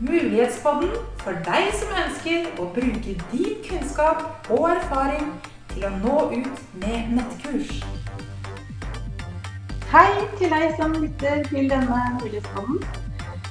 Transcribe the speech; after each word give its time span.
Mulighetspodden 0.00 0.94
for 1.20 1.36
deg 1.44 1.68
som 1.76 1.92
ønsker 2.00 2.46
å 2.56 2.68
bruke 2.72 3.16
din 3.32 3.60
kunnskap 3.66 4.48
og 4.48 4.64
erfaring 4.70 5.28
til 5.74 5.84
å 5.84 5.92
nå 5.98 6.16
ut 6.32 6.64
med 6.80 7.12
nettkurs. 7.18 7.84
Hei 9.92 10.08
til 10.40 10.48
deg 10.56 10.80
som 10.80 10.96
lytter 10.96 11.44
til 11.52 11.68
denne 11.68 12.00
mulighetspodden. 12.16 12.80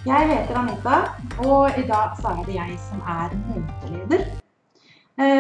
Jeg 0.10 0.30
heter 0.34 0.58
Anita, 0.64 0.98
og 1.46 1.78
i 1.78 1.86
dag 1.86 2.18
så 2.18 2.34
er 2.34 2.46
det 2.50 2.58
jeg 2.58 2.82
som 2.90 3.06
er 3.14 3.42
møteleder. 3.46 4.29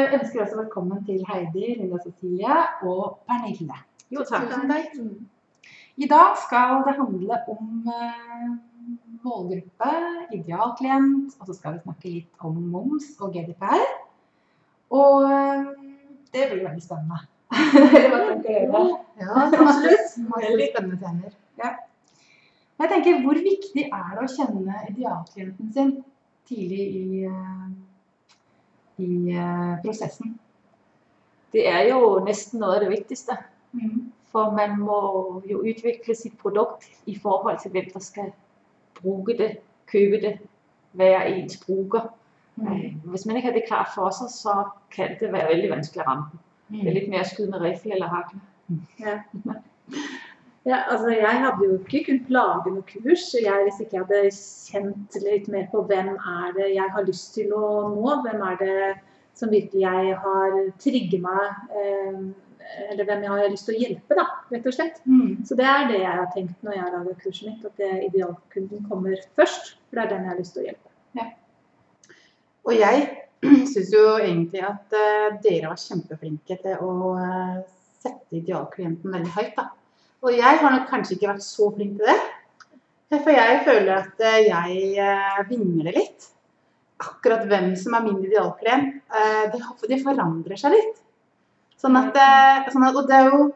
Ønsker 0.10 0.42
også 0.42 0.58
velkommen 0.58 1.04
til 1.06 1.22
Heidi, 1.28 1.76
Linda 1.78 1.98
Cecilie 2.02 2.56
og 2.82 3.20
Pernille. 3.30 3.76
Jo, 4.10 4.24
takk. 4.26 4.50
I 5.98 6.08
dag 6.10 6.38
skal 6.46 6.80
det 6.88 6.96
handle 6.98 7.38
om 7.54 7.90
eh, 7.94 8.48
målgruppe, 9.22 9.92
idealklient, 10.34 11.36
og 11.40 11.50
så 11.50 11.54
skal 11.58 11.76
vi 11.76 11.84
snakke 11.84 12.14
litt 12.14 12.46
om 12.48 12.58
moms 12.72 13.12
og 13.20 13.36
GDPR. 13.36 13.86
Og 14.98 15.28
eh, 15.30 15.68
det 16.34 16.48
blir 16.54 16.64
veldig 16.66 16.86
spennende. 16.88 17.20
Hva 18.10 18.24
tenker 18.32 18.50
dere? 18.50 18.82
Ja, 19.22 19.44
absolutt. 19.46 20.18
Veldig 20.40 20.72
spennende 20.72 20.98
temaer. 21.04 21.38
Jeg 22.80 22.90
tenker, 22.96 23.22
Hvor 23.28 23.44
viktig 23.46 23.86
er 23.86 24.10
det 24.16 24.26
å 24.26 24.34
kjenne 24.40 24.82
idealklienten 24.90 25.70
sin 25.76 25.94
tidlig 26.50 26.90
i, 27.04 27.24
eh, 27.30 27.70
i 29.00 29.32
eh, 29.32 29.76
prosessen? 29.84 30.36
Det 31.54 31.64
er 31.68 31.88
jo 31.90 32.20
nesten 32.26 32.60
noe 32.62 32.76
av 32.78 32.84
det 32.84 32.92
viktigste. 32.92 33.38
Mm. 33.74 34.12
For 34.32 34.52
man 34.54 34.76
må 34.80 35.00
jo 35.50 35.64
utvikle 35.66 36.14
sitt 36.16 36.36
produkt 36.38 36.86
i 37.10 37.16
forhold 37.18 37.58
til 37.64 37.72
hvem 37.74 37.88
som 37.96 38.02
skal 38.06 38.30
bruke 39.00 39.34
det, 39.40 39.48
kjøpe 39.90 40.20
det, 40.22 40.36
være 40.94 41.24
ens 41.40 41.58
bruker. 41.64 42.12
Mm. 42.60 42.68
Eh, 42.74 42.94
Hvis 43.10 43.26
man 43.26 43.36
ikke 43.40 43.48
har 43.50 43.58
det 43.58 43.66
klart 43.68 43.90
for 43.96 44.12
seg, 44.14 44.30
så 44.30 44.58
kan 44.94 45.16
det 45.20 45.32
være 45.34 45.50
veldig 45.56 45.72
vanskelig 45.72 46.04
å 46.06 46.10
ramme 46.12 46.30
den. 46.32 46.40
Det 46.70 46.80
er 46.86 46.92
Mm. 46.92 46.94
litt 47.00 47.10
mer 47.10 47.24
å 47.24 47.30
skyte 47.32 47.50
med 47.50 47.62
rifle 47.62 47.94
eller 47.96 48.08
hagle. 48.08 48.40
Ja, 49.00 49.16
altså 50.68 51.10
Jeg 51.10 51.42
hadde 51.44 51.66
jo 51.66 51.78
ikke 51.78 52.04
kunnet 52.06 52.34
lage 52.34 52.74
noe 52.74 52.84
kurs 52.88 53.28
jeg, 53.34 53.62
hvis 53.66 53.80
ikke 53.84 53.96
jeg 53.98 54.06
hadde 54.06 54.34
kjent 54.36 55.20
litt 55.24 55.48
mer 55.52 55.70
på 55.72 55.84
hvem 55.88 56.12
er 56.18 56.52
det 56.58 56.74
jeg 56.74 56.92
har 56.96 57.08
lyst 57.08 57.34
til 57.38 57.54
å 57.56 57.70
nå. 57.94 58.20
Hvem 58.26 58.44
er 58.50 58.60
det 58.60 58.82
som 59.40 59.52
virkelig 59.54 59.86
jeg 59.86 60.18
har 60.20 60.58
trigger 60.84 61.24
meg, 61.24 61.60
eh, 61.80 62.20
eller 62.92 63.08
hvem 63.08 63.24
jeg 63.24 63.32
har 63.32 63.54
lyst 63.54 63.70
til 63.70 63.78
å 63.78 63.84
hjelpe, 63.86 64.18
da, 64.20 64.26
rett 64.52 64.68
og 64.68 64.76
slett. 64.76 65.00
Mm. 65.08 65.46
Så 65.48 65.58
det 65.58 65.66
er 65.70 65.88
det 65.90 66.02
jeg 66.02 66.20
har 66.20 66.30
tenkt 66.36 66.66
når 66.66 66.78
jeg 66.78 66.94
lager 66.96 67.18
kurset 67.24 67.48
mitt, 67.48 67.66
at 67.66 67.82
det 67.82 67.92
idealkunden 68.10 68.86
kommer 68.92 69.26
først. 69.40 69.74
For 69.88 70.00
det 70.00 70.06
er 70.06 70.14
den 70.14 70.28
jeg 70.28 70.34
har 70.34 70.42
lyst 70.42 70.56
til 70.58 70.64
å 70.64 70.68
hjelpe. 70.70 70.94
Ja. 71.18 71.28
Og 72.68 72.76
jeg 72.76 73.08
syns 73.72 73.96
jo 73.96 74.06
egentlig 74.20 74.64
at 74.68 75.00
eh, 75.00 75.40
dere 75.46 75.72
var 75.72 75.82
kjempeflinke 75.82 76.60
til 76.62 76.86
å 76.86 77.16
eh, 77.24 77.60
sette 78.04 78.42
idealklienten 78.44 79.16
veldig 79.16 79.36
høyt. 79.38 79.56
da. 79.56 79.70
Og 80.26 80.36
jeg 80.36 80.60
har 80.62 80.74
nok 80.74 80.90
kanskje 80.92 81.16
ikke 81.16 81.32
vært 81.32 81.46
så 81.46 81.70
flink 81.76 82.00
til 82.00 82.10
det. 82.10 82.20
For 83.10 83.34
jeg 83.34 83.62
føler 83.66 83.94
at 83.96 84.22
eh, 84.22 84.42
jeg 84.50 84.82
eh, 85.02 85.40
vingler 85.50 85.96
litt. 85.96 86.28
Akkurat 87.00 87.46
hvem 87.50 87.72
som 87.80 87.96
er 87.98 88.04
min 88.06 88.20
idealklient, 88.22 89.00
eh, 89.16 89.46
det, 89.54 90.02
forandrer 90.04 90.60
seg 90.60 90.76
litt. 90.76 91.00
Sånn 91.80 91.96
at, 91.98 92.18
eh, 92.20 92.68
sånn 92.74 92.86
at, 92.86 92.98
og 93.00 93.08
det, 93.10 93.18
er 93.18 93.32
jo, 93.32 93.48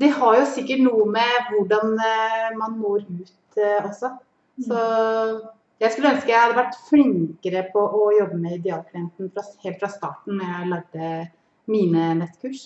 det 0.00 0.10
har 0.16 0.38
jo 0.40 0.46
sikkert 0.48 0.82
noe 0.86 1.06
med 1.12 1.52
hvordan 1.52 1.94
eh, 2.00 2.48
man 2.56 2.80
når 2.80 3.04
ut 3.04 3.60
eh, 3.60 3.84
også. 3.84 4.14
Så 4.66 4.82
jeg 5.82 5.92
skulle 5.92 6.14
ønske 6.14 6.32
jeg 6.32 6.40
hadde 6.40 6.56
vært 6.56 6.78
flinkere 6.88 7.66
på 7.74 7.82
å 7.84 8.08
jobbe 8.16 8.40
med 8.40 8.56
idealklienten 8.56 9.28
helt 9.36 9.82
fra 9.82 9.90
starten 9.92 10.40
når 10.40 10.54
jeg 10.54 10.70
lagde 10.72 11.10
mine 11.68 12.08
nettkurs. 12.22 12.64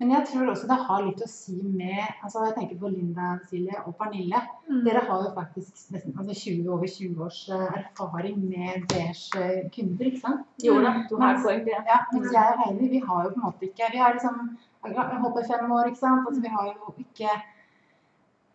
Men 0.00 0.14
jeg 0.14 0.26
tror 0.30 0.48
også 0.48 0.68
det 0.70 0.76
har 0.88 1.02
litt 1.04 1.20
å 1.20 1.26
si 1.28 1.58
med 1.60 1.98
altså 2.24 2.46
Jeg 2.46 2.54
tenker 2.56 2.78
på 2.80 2.88
Linda, 2.88 3.34
Silje 3.50 3.82
og 3.84 3.92
Pernille. 3.98 4.40
Dere 4.86 5.02
har 5.04 5.26
jo 5.26 5.32
faktisk 5.36 5.90
nesten 5.92 6.16
altså 6.16 6.32
20, 6.38 6.70
over 6.72 6.88
20 6.88 7.20
års 7.26 7.40
eh, 7.52 7.66
erfaring 7.82 8.38
med 8.48 8.86
deres 8.94 9.26
eh, 9.36 9.68
kunder, 9.74 10.08
ikke 10.08 10.22
sant? 10.22 10.46
Jo 10.64 10.78
da, 10.80 10.94
du 11.10 11.14
har 11.18 11.34
Mens- 11.34 11.44
et 11.44 11.46
poeng 11.50 11.64
det. 11.68 11.76
Ja, 11.92 11.98
mens 12.14 12.32
jeg 12.32 12.54
og 12.56 12.64
Heidi, 12.64 12.88
vi 12.96 13.02
har 13.10 13.24
jo 13.28 13.34
på 13.34 13.40
en 13.42 13.46
måte 13.50 13.68
ikke 13.68 13.92
Vi 13.92 14.00
har 14.00 14.16
liksom 14.16 14.40
jeg 14.88 14.96
holdt 14.96 15.34
på 15.36 15.40
i 15.44 15.48
fem 15.52 15.72
år, 15.76 15.90
ikke 15.90 16.00
sant. 16.00 16.24
Altså, 16.26 16.40
vi 16.40 16.48
har 16.56 16.70
jo 16.72 16.94
ikke 17.04 17.34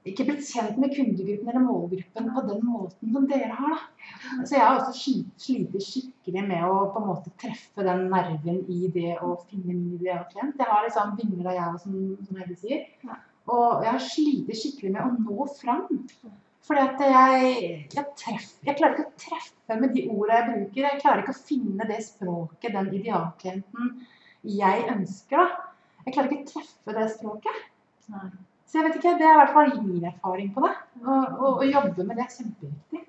ikke 0.06 0.26
blitt 0.28 0.46
kjent 0.46 0.78
med 0.82 0.94
kundegruppen 0.94 1.50
eller 1.50 1.64
målgruppen 1.66 2.28
på 2.36 2.44
den 2.46 2.62
måten 2.68 3.14
som 3.16 3.26
dere 3.30 3.58
har. 3.58 3.72
da. 3.80 4.46
Så 4.46 4.56
jeg 4.56 4.62
har 4.62 4.78
også 4.78 4.94
slitt 5.00 5.78
skikkelig 5.88 6.44
med 6.46 6.66
å 6.68 6.76
på 6.94 7.02
en 7.02 7.08
måte 7.10 7.34
treffe 7.42 7.86
den 7.88 8.06
nerven 8.12 8.62
i 8.70 8.92
det 8.94 9.16
å 9.26 9.34
finne 9.48 9.74
min 9.74 9.98
idealklient. 9.98 10.62
Jeg 10.62 10.70
har 10.72 10.86
liksom 10.86 11.16
vingla, 11.18 11.56
jeg 11.58 11.72
òg, 11.72 11.82
som, 11.82 12.00
som 12.28 12.42
Hedde 12.42 12.60
sier. 12.62 12.86
Og 13.50 13.86
jeg 13.86 13.92
har 13.92 14.08
slitt 14.12 14.56
skikkelig 14.62 14.94
med 14.94 15.06
å 15.06 15.12
nå 15.26 15.50
fram. 15.58 15.86
Fordi 16.66 16.82
at 16.82 17.02
jeg, 17.06 17.52
jeg, 17.94 18.08
treff, 18.18 18.48
jeg 18.66 18.78
klarer 18.78 18.96
ikke 18.96 19.10
å 19.10 19.20
treffe 19.26 19.82
med 19.82 19.94
de 19.98 20.08
ordene 20.10 20.38
jeg 20.38 20.50
bruker. 20.50 20.88
Jeg 20.88 21.02
klarer 21.04 21.26
ikke 21.26 21.36
å 21.36 21.46
finne 21.52 21.90
det 21.90 22.02
språket, 22.06 22.74
den 22.74 22.94
idealklienten 23.02 23.94
jeg 24.56 24.90
ønsker. 24.94 25.42
da. 25.42 26.02
Jeg 26.06 26.14
klarer 26.14 26.34
ikke 26.34 26.46
å 26.46 26.52
treffe 26.54 26.98
det 26.98 27.14
språket. 27.18 27.64
Nei. 28.14 28.30
Så 28.66 28.80
jeg 28.80 28.88
vet 28.88 28.96
ikke, 29.00 29.18
Det 29.20 29.28
er 29.28 29.36
i 29.36 29.42
hvert 29.42 29.54
fall 29.56 29.76
min 29.84 30.08
erfaring 30.12 30.54
på 30.54 30.64
det. 30.66 30.76
Å, 31.06 31.58
jobbe 31.64 32.04
med 32.06 32.18
det 32.18 32.26
er 32.26 32.34
kjempeviktig. 32.38 33.06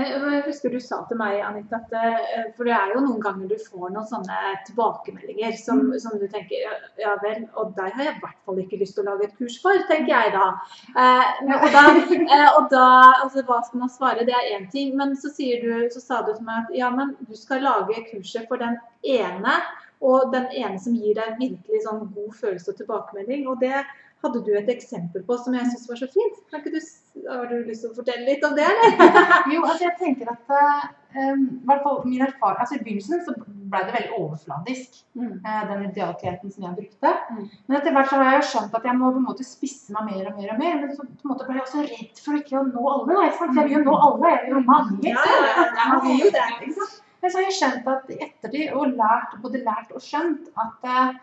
Jeg 0.00 0.42
husker 0.46 0.72
du 0.72 0.78
sa 0.80 1.00
til 1.08 1.18
meg, 1.20 1.40
Anita, 1.44 1.80
at 1.82 1.90
eh, 1.98 2.44
for 2.56 2.68
det 2.68 2.72
er 2.72 2.92
jo 2.94 3.02
noen 3.04 3.20
ganger 3.20 3.50
du 3.50 3.56
får 3.60 3.90
noen 3.90 4.06
sånne 4.08 4.36
tilbakemeldinger 4.68 5.56
som, 5.60 5.82
som 6.00 6.14
du 6.20 6.24
tenker 6.30 6.62
ja, 7.00 7.16
vel, 7.20 7.42
og 7.58 7.74
deg 7.76 7.90
har 7.96 8.06
jeg 8.06 8.14
i 8.14 8.22
hvert 8.22 8.38
fall 8.46 8.60
ikke 8.62 8.78
lyst 8.80 8.96
til 8.96 9.04
å 9.04 9.10
lage 9.10 9.26
et 9.26 9.36
kurs 9.36 9.58
for, 9.60 9.82
tenker 9.90 10.14
jeg 10.14 10.32
da. 10.36 10.46
Eh, 10.94 11.52
og 11.58 11.66
da, 11.74 11.84
eh, 12.06 12.46
og 12.46 12.70
da 12.72 12.86
altså, 13.18 13.44
Hva 13.50 13.60
skal 13.66 13.82
man 13.82 13.92
svare? 13.92 14.24
Det 14.28 14.36
er 14.36 14.54
én 14.54 14.70
ting. 14.72 14.94
Men 14.96 15.16
så, 15.18 15.32
sier 15.34 15.60
du, 15.66 15.90
så 15.92 16.04
sa 16.04 16.22
du 16.24 16.32
til 16.32 16.46
meg 16.46 16.64
at 16.64 16.74
ja, 16.80 16.92
men 16.94 17.16
du 17.26 17.36
skal 17.36 17.66
lage 17.66 18.06
kurset 18.12 18.48
for 18.48 18.62
den 18.62 18.78
ene, 19.04 19.58
og 20.00 20.30
den 20.32 20.46
ene 20.56 20.78
som 20.80 20.94
gir 20.96 21.18
deg 21.18 21.36
virkelig 21.42 21.82
sånn 21.84 22.06
god 22.14 22.30
følelse 22.38 22.72
og 22.72 22.78
tilbakemelding. 22.78 23.44
og 23.50 23.60
det 23.60 23.82
hadde 24.24 24.42
du 24.44 24.50
et 24.56 24.70
eksempel 24.72 25.24
på 25.26 25.36
som 25.40 25.56
jeg 25.56 25.68
syns 25.70 25.88
var 25.88 26.00
så 26.00 26.08
fint. 26.12 26.40
Du, 26.50 26.80
har 27.26 27.46
du 27.50 27.56
lyst 27.66 27.84
til 27.84 27.90
å 27.90 27.96
fortelle 27.96 28.26
litt 28.26 28.44
om 28.46 28.56
det, 28.58 28.66
eller? 28.68 28.96
Jo, 29.54 29.62
altså 29.64 29.86
jeg 29.86 29.96
tenker 30.00 30.30
at 30.32 30.54
eh, 30.56 30.84
um, 31.16 31.46
hvert 31.68 31.82
fall 31.86 32.00
min 32.04 32.22
erfaring, 32.26 32.60
altså 32.62 32.76
I 32.76 32.82
begynnelsen 32.84 33.24
så 33.26 33.34
ble 33.70 33.82
det 33.86 33.94
veldig 33.96 34.18
overfladisk, 34.18 35.00
eh, 35.24 35.60
den 35.70 35.84
idealklienten 35.88 36.54
som 36.54 36.66
jeg 36.68 36.78
brukte. 36.78 37.12
Mm. 37.32 37.44
Men 37.66 37.78
etter 37.80 37.96
hvert 37.96 38.10
så 38.12 38.20
har 38.20 38.30
jeg 38.30 38.40
jo 38.40 38.48
skjønt 38.52 38.78
at 38.80 38.88
jeg 38.90 38.98
må 39.00 39.12
på 39.14 39.22
en 39.22 39.28
måte 39.30 39.46
spisse 39.46 39.96
meg 39.96 40.08
mer 40.10 40.30
og 40.30 40.40
mer. 40.40 40.54
og 40.54 40.62
mer, 40.64 40.80
Men 40.82 40.96
så 40.96 41.06
på 41.06 41.28
en 41.28 41.32
måte 41.32 41.48
ble 41.48 41.58
jeg 41.58 41.66
også 41.66 41.86
redd 41.86 42.24
for 42.24 42.40
ikke 42.40 42.58
å 42.60 42.66
nå 42.68 42.86
alle. 42.94 43.16
Da? 43.16 43.28
Jeg 43.60 43.68
vil 43.70 43.78
jo 43.78 43.84
nå 43.86 43.96
alle, 44.08 44.34
jeg 44.34 44.42
vil 44.46 44.58
jo 44.58 44.64
mange. 44.68 45.00
Ja, 45.06 45.24
ja, 45.24 45.70
ja, 45.80 46.34
det. 46.36 46.48
Ikke? 46.68 46.90
Men 47.20 47.32
så 47.32 47.40
har 47.40 47.48
jeg 47.48 47.58
skjønt 47.58 47.90
at 47.92 48.14
etter 48.16 48.52
det 48.54 48.70
og 48.76 48.94
lært, 48.96 49.34
både 49.42 49.60
lært 49.64 49.90
og 49.92 50.04
skjønt, 50.04 50.48
at 50.60 50.88
eh, 50.88 51.18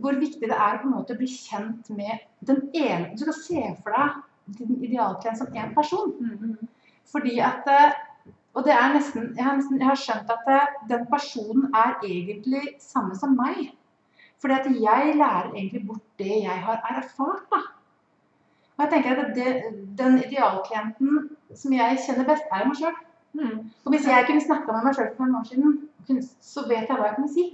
hvor 0.00 0.18
viktig 0.20 0.48
det 0.48 0.56
er 0.56 0.76
å 0.76 0.80
på 0.82 0.88
en 0.88 0.96
måte 0.96 1.16
bli 1.18 1.28
kjent 1.30 1.90
med 1.94 2.24
den 2.48 2.64
ene 2.74 3.12
Du 3.14 3.24
skal 3.24 3.38
se 3.38 3.62
for 3.82 3.96
deg 3.96 4.58
din 4.58 4.82
idealklient 4.86 5.38
som 5.38 5.54
én 5.54 5.72
person. 5.74 6.12
Fordi 7.12 7.38
at 7.42 7.66
eh, 7.70 8.02
Og 8.56 8.64
det 8.64 8.72
er 8.72 8.94
nesten 8.94 9.34
Jeg 9.36 9.44
har, 9.44 9.56
nesten, 9.56 9.78
jeg 9.78 9.86
har 9.86 9.98
skjønt 10.00 10.30
at 10.32 10.46
eh, 10.48 10.76
den 10.88 11.06
personen 11.10 11.66
er 11.74 11.98
egentlig 12.04 12.76
samme 12.80 13.16
som 13.16 13.36
meg. 13.36 13.72
Fordi 14.40 14.54
at 14.54 14.68
jeg 14.70 15.16
lærer 15.16 15.50
egentlig 15.54 15.86
bort 15.86 16.04
det 16.18 16.42
jeg 16.44 16.62
har 16.68 16.80
erfart. 16.90 17.44
da. 17.50 17.60
Og 18.76 18.84
jeg 18.84 18.92
tenker 18.92 19.24
at 19.24 19.34
det, 19.36 19.52
Den 19.98 20.18
idealklienten 20.24 21.28
som 21.54 21.72
jeg 21.72 21.98
kjenner 22.06 22.28
best, 22.28 22.48
er 22.52 22.66
meg 22.68 22.76
sjøl. 22.80 22.96
Og 23.84 23.92
hvis 23.92 24.06
jeg 24.08 24.24
kunne 24.26 24.44
snakka 24.44 24.72
med 24.72 24.84
meg 24.84 24.96
sjøl 24.96 25.10
for 25.12 25.24
fem 25.24 25.36
år 25.36 25.44
siden, 25.50 25.85
kunne- 26.08 26.26
så 26.40 26.66
vet 26.68 26.88
jeg 26.88 26.96
hva 26.98 27.06
jeg 27.10 27.16
kunne 27.16 27.34
si. 27.34 27.44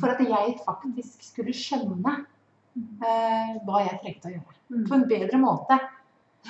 For 0.00 0.08
at 0.12 0.20
jeg 0.20 0.58
faktisk 0.66 1.22
skulle 1.30 1.54
skjønne 1.56 2.14
uh, 2.76 3.50
hva 3.66 3.82
jeg 3.86 3.98
trengte 4.02 4.30
å 4.30 4.34
gjøre. 4.36 4.56
På 4.88 4.94
en 4.96 5.08
bedre 5.10 5.38
måte 5.42 5.80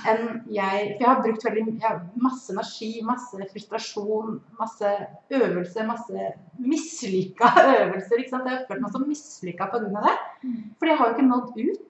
enn 0.09 0.39
jeg 0.49 0.97
For 0.97 1.03
jeg 1.03 1.09
har 1.09 1.19
brukt 1.21 1.43
veldig 1.45 1.65
jeg 1.75 1.83
har 1.85 1.99
masse 2.17 2.49
energi, 2.55 3.03
masse 3.05 3.37
frustrasjon, 3.51 4.39
masse 4.59 4.93
øvelse, 5.37 5.85
masse 5.85 6.29
mislykka 6.59 7.51
øvelser. 7.83 8.23
ikke 8.23 8.31
sant? 8.33 8.47
Jeg 8.49 8.57
har 8.57 8.67
følt 8.71 8.81
meg 8.87 8.93
så 8.95 9.03
mislykka 9.05 9.67
pga. 9.75 9.91
det. 10.07 10.15
For 10.79 10.87
jeg 10.89 10.97
har 10.99 11.11
jo 11.11 11.17
ikke 11.17 11.29
nådd 11.29 11.59
ut. 11.61 11.89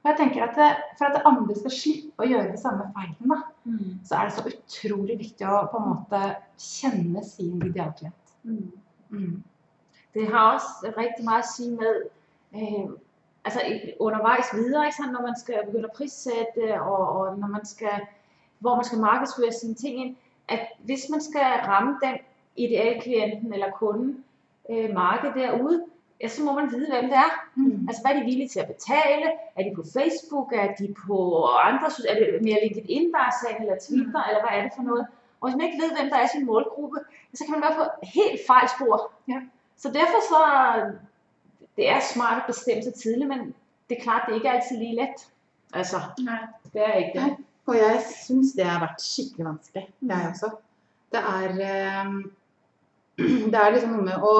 Og 0.00 0.08
jeg 0.10 0.16
tenker 0.16 0.42
at 0.48 0.56
det, 0.56 0.70
For 0.98 1.04
at 1.12 1.22
andre 1.28 1.54
skal 1.60 1.70
slippe 1.76 2.24
å 2.24 2.28
gjøre 2.32 2.50
de 2.54 2.58
samme 2.58 2.86
feilene, 2.96 3.36
da, 3.36 3.40
så 4.08 4.16
er 4.16 4.26
det 4.26 4.34
så 4.34 4.44
utrolig 4.50 5.18
viktig 5.20 5.46
å 5.46 5.66
på 5.70 5.76
en 5.78 5.88
måte 5.92 6.20
kjenne 6.58 7.22
sin 7.24 7.60
idealklient. 7.62 8.16
Mm. 8.42 9.42
Det 10.14 10.28
har 10.28 10.52
også 10.54 10.94
rigtig 10.96 11.24
meget 11.24 11.42
at 11.42 11.48
sige 11.56 11.70
med, 11.70 12.02
øh, 12.54 12.90
altså 13.44 13.60
undervejs 14.00 14.46
videre, 14.54 14.86
ikke 14.86 14.96
sant, 14.96 15.12
når 15.12 15.22
man 15.22 15.38
skal 15.38 15.66
begynde 15.66 15.84
at 15.84 15.96
prissætte, 15.96 16.82
og, 16.82 17.08
og 17.08 17.38
når 17.38 17.48
man 17.48 17.64
skal, 17.64 18.00
hvor 18.58 18.74
man 18.76 18.84
skal 18.84 18.98
markedsføre 18.98 19.52
sine 19.52 19.74
ting 19.74 20.00
ind, 20.00 20.16
at 20.48 20.60
hvis 20.84 21.08
man 21.10 21.20
skal 21.20 21.46
ramme 21.66 21.98
den 22.02 22.16
idealklienten 22.56 23.52
eller 23.52 23.70
kunden 23.70 24.24
øh, 24.70 24.94
markedet 24.94 25.34
derude, 25.34 25.84
ja, 26.22 26.28
så 26.28 26.44
må 26.44 26.52
man 26.52 26.70
vide, 26.70 26.90
hvem 26.90 27.04
det 27.04 27.18
er. 27.18 27.32
Mm. 27.54 27.86
Altså, 27.88 28.02
hvad 28.02 28.10
er 28.14 28.18
de 28.18 28.24
villige 28.24 28.48
til 28.48 28.60
at 28.60 28.66
betale? 28.66 29.26
Er 29.56 29.62
de 29.62 29.72
på 29.76 29.84
Facebook? 29.96 30.52
Er 30.52 30.74
de 30.74 30.94
på 31.06 31.46
andre? 31.46 31.86
Er 32.08 32.14
det 32.14 32.42
mere 32.42 32.58
LinkedIn, 32.62 33.12
der 33.12 33.18
er 33.18 33.34
sagen, 33.42 33.62
eller 33.62 33.78
Twitter, 33.88 34.22
eller 34.28 34.40
hvad 34.42 34.58
er 34.58 34.62
det 34.62 34.72
for 34.76 34.82
noget? 34.82 35.06
Og 35.40 35.48
hvis 35.48 35.56
man 35.56 35.66
ikke 35.66 35.82
ved, 35.82 35.92
hvem 35.96 36.10
der 36.10 36.16
er 36.16 36.28
sin 36.32 36.46
målgruppe, 36.46 36.98
så 37.34 37.44
kan 37.44 37.54
man 37.54 37.62
være 37.62 37.76
på 37.78 38.06
helt 38.14 38.40
fejl 38.46 38.68
spor. 38.76 39.12
Ja. 39.28 39.40
Så 39.76 39.88
derfor 39.88 40.20
så, 40.32 40.40
det 41.76 41.88
er 41.88 42.00
smart 42.00 42.42
at 42.42 42.46
bestemme 42.46 42.82
sig 42.82 42.94
tidligt, 42.94 43.28
men 43.28 43.54
det 43.88 43.98
er 43.98 44.02
klart, 44.02 44.22
det 44.28 44.34
ikke 44.34 44.48
er 44.48 44.52
altid 44.52 44.76
lige 44.78 44.94
let. 44.94 45.18
Altså, 45.72 45.96
Nei. 46.18 46.42
det 46.72 46.82
er 46.86 46.94
ikke 46.94 47.20
det. 47.20 47.36
Og 47.66 47.76
jeg 47.76 48.02
syns 48.26 48.52
det 48.56 48.66
har 48.66 48.82
vært 48.82 49.02
skikkelig 49.02 49.46
vanskelig, 49.46 49.86
jeg 50.08 50.28
også. 50.30 50.50
Det 51.12 51.20
er 51.20 51.50
eh, 51.68 52.12
Det 53.52 53.58
er 53.60 53.72
liksom 53.74 53.94
noe 53.94 54.06
med 54.06 54.26
å 54.26 54.34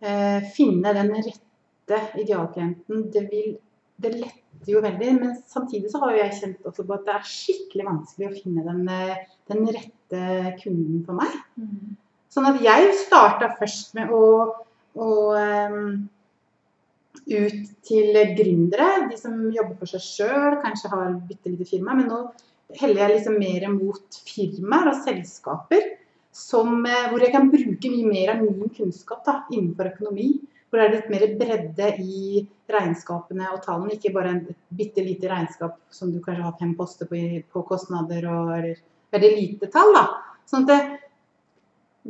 eh, 0.00 0.46
finne 0.56 0.94
den 0.96 1.12
rette 1.16 2.00
idealklienten. 2.22 3.06
Det, 3.12 3.22
vil, 3.30 3.56
det 4.02 4.12
letter 4.14 4.72
jo 4.72 4.82
veldig, 4.84 5.12
men 5.20 5.36
samtidig 5.50 5.90
så 5.92 6.00
har 6.02 6.14
jo 6.14 6.22
jeg 6.22 6.38
kjent 6.40 6.70
også 6.70 6.86
på 6.86 6.96
at 6.96 7.06
det 7.08 7.14
er 7.16 7.28
skikkelig 7.32 7.88
vanskelig 7.90 8.28
å 8.30 8.36
finne 8.38 8.66
den, 8.66 8.82
eh, 8.92 9.24
den 9.52 9.68
rette 9.68 9.95
kunden 10.10 11.00
for 11.06 11.18
meg. 11.18 11.32
Mm. 11.58 11.96
Sånn 12.32 12.48
at 12.50 12.60
jeg 12.60 12.92
starta 13.00 13.48
først 13.56 13.94
med 13.96 14.10
å, 14.12 14.24
å 15.00 15.10
um, 15.32 15.86
ut 17.26 17.70
til 17.86 18.18
gründere, 18.36 19.06
de 19.10 19.16
som 19.18 19.38
jobber 19.54 19.78
for 19.80 19.90
seg 19.90 20.04
sjøl, 20.04 20.58
kanskje 20.62 20.90
har 20.92 21.14
bitte 21.28 21.52
lite 21.52 21.68
firma. 21.68 21.96
Men 21.96 22.10
nå 22.12 22.20
heller 22.80 23.02
jeg 23.04 23.14
liksom 23.16 23.38
mer 23.40 23.68
mot 23.72 24.18
firmaer 24.26 24.92
og 24.92 25.00
selskaper 25.04 25.94
som, 26.36 26.84
eh, 26.86 27.06
hvor 27.10 27.22
jeg 27.24 27.32
kan 27.32 27.48
bruke 27.50 27.90
mye 27.90 28.10
mer 28.10 28.34
av 28.34 28.42
min 28.44 28.68
kunnskap 28.68 29.24
da, 29.24 29.40
innenfor 29.50 29.94
økonomi. 29.94 30.34
Hvor 30.66 30.82
det 30.82 30.86
er 30.86 30.94
litt 30.96 31.10
mer 31.10 31.24
bredde 31.38 31.88
i 32.02 32.42
regnskapene 32.68 33.48
og 33.54 33.62
tallene, 33.62 33.94
ikke 33.94 34.12
bare 34.12 34.32
en 34.34 34.40
bitte 34.74 35.00
lite 35.00 35.30
regnskap 35.30 35.78
som 35.94 36.10
du 36.12 36.18
kanskje 36.20 36.42
har 36.42 36.56
fem 36.58 36.74
poster 36.76 37.08
på, 37.08 37.20
på 37.52 37.62
kostnader 37.68 38.26
og 38.28 38.50
eller 38.58 38.80
veldig 39.16 39.32
lite 39.40 39.70
tall. 39.72 39.92
da. 39.96 40.06
Sånn 40.46 40.64
at 40.64 40.70
det, 40.70 40.80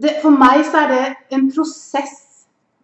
det, 0.05 0.15
for 0.23 0.35
meg 0.37 0.65
så 0.69 0.85
er 0.85 0.93
det 0.93 1.03
en 1.39 1.49
prosess 1.51 2.23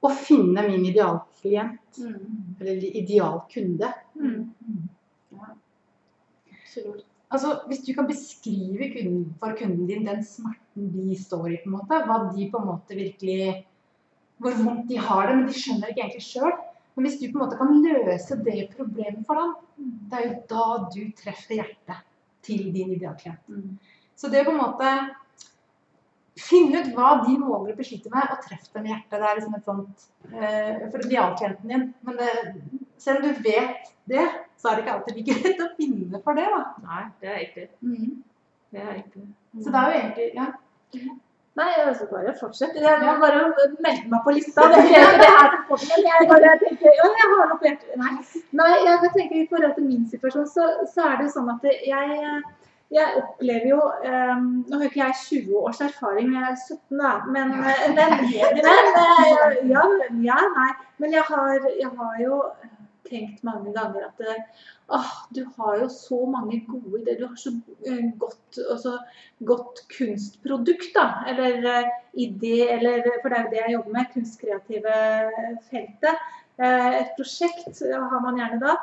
å 0.02 0.10
finne 0.10 0.64
min 0.68 0.86
idealklient, 0.88 1.78
Mm. 2.00 2.56
eller 2.60 2.84
idealkunde. 2.96 3.88
Mm. 4.16 4.54
Absolutt. 6.52 7.04
Altså, 7.32 7.50
hvis 7.68 7.82
du 7.84 7.92
kan 7.96 8.06
beskrive 8.08 8.90
kunden, 8.92 9.34
for 9.40 9.54
kunden 9.56 9.86
din 9.88 10.04
den 10.06 10.22
smerten 10.24 10.88
de 10.92 11.14
står 11.16 11.46
i, 11.52 11.58
på 11.62 11.70
en 11.70 11.76
måte, 11.78 12.00
hva 12.08 12.18
de 12.32 12.48
på 12.52 12.60
en 12.60 12.68
måte 12.72 12.96
virkelig 12.98 13.64
Hvor 14.42 14.56
vondt 14.58 14.88
de 14.88 14.96
har 14.98 15.28
det, 15.28 15.34
men 15.36 15.46
de 15.46 15.54
skjønner 15.54 15.86
det 15.86 15.90
ikke 15.92 16.02
egentlig 16.02 16.24
sjøl. 16.26 16.54
Men 16.96 17.04
hvis 17.06 17.18
du 17.20 17.28
på 17.28 17.36
en 17.38 17.42
måte 17.44 17.58
kan 17.60 17.76
løse 17.84 18.38
det 18.42 18.64
problemet 18.74 19.26
for 19.28 19.38
dem, 19.38 19.52
det 20.10 20.18
er 20.18 20.24
jo 20.24 20.32
da 20.50 20.64
du 20.90 21.02
treffer 21.20 21.54
hjertet 21.60 22.00
til 22.42 22.72
din 22.74 22.90
idealklient. 22.96 23.38
Mm. 23.46 23.76
Så 24.18 24.30
det 24.32 24.42
å 24.42 24.48
på 24.48 24.54
en 24.54 24.62
måte 24.62 24.92
finne 26.40 26.80
ut 26.80 26.92
hva 26.96 27.14
de 27.26 27.36
målgruppe 27.40 27.84
sliter 27.86 28.12
med, 28.12 28.30
og 28.32 28.44
treffe 28.44 28.72
dem 28.76 28.86
i 28.88 28.92
hjertet, 28.92 29.18
det 29.18 29.28
er 29.28 29.38
liksom 29.38 29.56
et 29.58 29.68
sånt 29.68 30.06
eh, 30.32 30.84
For 30.92 31.04
idealklienten 31.04 31.72
din. 31.72 31.88
Men 32.06 32.20
det, 32.20 32.30
selv 33.02 33.20
om 33.20 33.26
du 33.28 33.42
vet 33.44 33.90
det, 34.10 34.28
så 34.60 34.70
er 34.70 34.78
det 34.78 34.84
ikke 34.84 34.94
alltid 34.96 35.18
like 35.18 35.40
lett 35.42 35.64
å 35.64 35.72
finne 35.76 36.22
for 36.24 36.38
det, 36.38 36.46
da. 36.54 36.62
Nei, 36.86 37.02
det 37.22 37.34
er 37.34 37.42
ikke 37.46 37.66
det. 37.66 37.74
Mm. 37.82 38.22
Det 38.72 38.80
er 38.80 38.94
riktig. 38.96 39.26
Mm. 39.52 39.60
Så 39.60 39.74
det 39.74 39.82
er 39.82 39.90
jo 39.90 40.00
egentlig 40.00 40.30
Ja. 40.38 40.48
Nei, 41.52 41.68
altså 41.84 42.06
bare 42.08 42.32
fortsette. 42.40 42.80
Jeg 42.80 43.00
må 43.04 43.12
bare 43.20 43.40
melde 43.84 44.08
meg 44.08 44.22
på 44.24 44.32
lista. 44.32 44.64
Det 44.72 44.78
er 44.80 44.86
ikke 44.88 45.18
det 45.20 45.32
her 45.34 45.50
til 45.52 45.64
fordel. 45.68 46.06
Jeg 46.06 46.28
bare 46.30 46.52
tenker, 46.62 46.94
ja, 46.96 47.08
jeg 47.18 47.28
har 47.32 47.50
noe 47.50 47.58
på 47.60 47.68
hjertet. 47.68 47.90
Nei. 48.00 48.12
Nei, 48.60 48.68
jeg 48.86 49.00
tenker 49.02 49.18
tenke 49.18 49.40
i 49.42 49.48
forhold 49.50 49.74
til 49.76 49.84
min 49.90 50.06
situasjon, 50.08 50.46
så, 50.48 50.68
så 50.94 51.10
er 51.10 51.18
det 51.18 51.26
jo 51.26 51.34
sånn 51.34 51.50
at 51.52 51.66
jeg, 51.68 52.40
jeg 52.92 53.22
opplever 53.22 53.68
jo 53.70 53.80
um, 53.80 54.48
Nå 54.68 54.78
har 54.78 54.88
ikke 54.88 55.00
jeg 55.00 55.18
20 55.46 55.56
års 55.62 55.80
erfaring, 55.84 56.34
jeg 56.34 56.44
er 56.50 56.58
17, 56.58 57.00
da. 57.00 57.12
Men, 57.34 57.54
eh, 57.56 57.86
men, 57.96 58.14
men 58.58 58.68
eh, 58.68 59.56
ja, 59.70 59.86
ja, 60.26 60.38
nei. 60.58 60.68
Men 61.00 61.16
jeg 61.16 61.24
har, 61.28 61.66
jeg 61.78 61.90
har 61.98 62.20
jo 62.22 62.42
tenkt 63.08 63.42
mange 63.44 63.72
ganger 63.74 64.06
at 64.06 64.20
åh, 64.92 65.10
du 65.34 65.42
har 65.56 65.80
jo 65.80 65.88
så 65.92 66.20
mange 66.28 66.60
gode 66.68 67.00
ideer. 67.00 67.18
Du 67.20 67.26
har 67.30 67.40
så 67.40 67.54
godt, 68.20 68.60
også, 68.74 68.98
godt 69.48 69.82
kunstprodukt, 69.96 70.92
da. 70.94 71.24
Eller 71.32 71.88
idé, 72.12 72.68
eller 72.76 73.08
For 73.22 73.32
det 73.32 73.38
er 73.38 73.44
jo 73.44 73.54
det 73.54 73.62
jeg 73.62 73.76
jobber 73.78 73.96
med. 73.96 74.10
Kunstkreative 74.14 74.98
feltet. 75.70 76.28
Et 76.62 77.16
prosjekt 77.16 77.80
har 77.88 78.20
man 78.20 78.38
gjerne 78.40 78.60
da. 78.60 78.76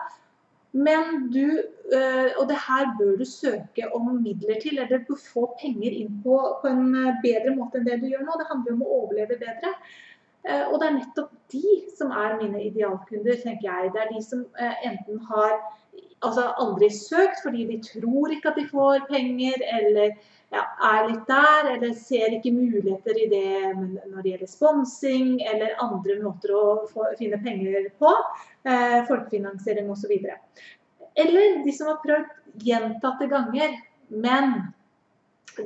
Men 0.71 1.30
du, 1.33 1.63
eh, 1.94 2.38
og 2.38 2.45
det 2.50 2.57
her 2.68 2.92
bør 3.00 3.16
du 3.18 3.25
søke 3.25 3.88
om 3.95 4.12
midler 4.21 4.60
til, 4.62 4.77
eller 4.77 5.01
du 5.07 5.16
få 5.18 5.48
penger 5.62 5.95
inn 6.04 6.19
på, 6.24 6.38
på 6.62 6.69
en 6.69 6.94
eh, 6.94 7.18
bedre 7.24 7.56
måte 7.57 7.80
enn 7.80 7.88
det 7.88 7.98
du 8.04 8.07
gjør 8.12 8.27
nå. 8.27 8.38
Det 8.38 8.50
handler 8.51 8.75
om 8.75 8.86
å 8.86 9.00
overleve 9.00 9.39
bedre. 9.42 9.74
Eh, 10.45 10.68
Og 10.68 10.77
det 10.77 10.88
er 10.88 10.98
nettopp 11.00 11.33
de 11.50 11.75
som 11.98 12.13
er 12.13 12.38
mine 12.38 12.62
idealkunder, 12.68 13.42
tenker 13.42 13.66
jeg. 13.66 13.94
Det 13.95 14.04
er 14.04 14.13
de 14.13 14.21
som 14.24 14.45
enten 14.86 15.24
har 15.31 15.57
altså 16.21 16.50
aldri 16.62 16.89
søkt 16.94 17.42
fordi 17.42 17.65
de 17.65 17.80
tror 17.86 18.33
ikke 18.36 18.51
at 18.51 18.60
de 18.60 18.68
får 18.69 19.07
penger, 19.10 19.57
eller 19.80 20.13
ja, 20.50 20.63
er 20.81 21.04
litt 21.10 21.28
der, 21.30 21.68
eller 21.75 21.94
ser 21.94 22.34
ikke 22.34 22.54
muligheter 22.56 23.18
i 23.22 23.28
det 23.30 23.74
når 23.78 24.22
det 24.24 24.31
gjelder 24.31 24.50
sponsing, 24.50 25.36
eller 25.46 25.78
andre 25.84 26.18
måter 26.24 26.56
å 26.57 26.63
få, 26.90 27.06
finne 27.19 27.38
penger 27.44 27.92
på. 28.01 28.13
Eh, 28.66 28.98
folkefinansiering 29.10 29.92
osv. 29.94 30.16
Eller 31.19 31.62
de 31.66 31.75
som 31.75 31.92
har 31.92 32.01
prøvd 32.01 32.63
gjentatte 32.66 33.30
ganger, 33.30 33.78
men 34.10 34.57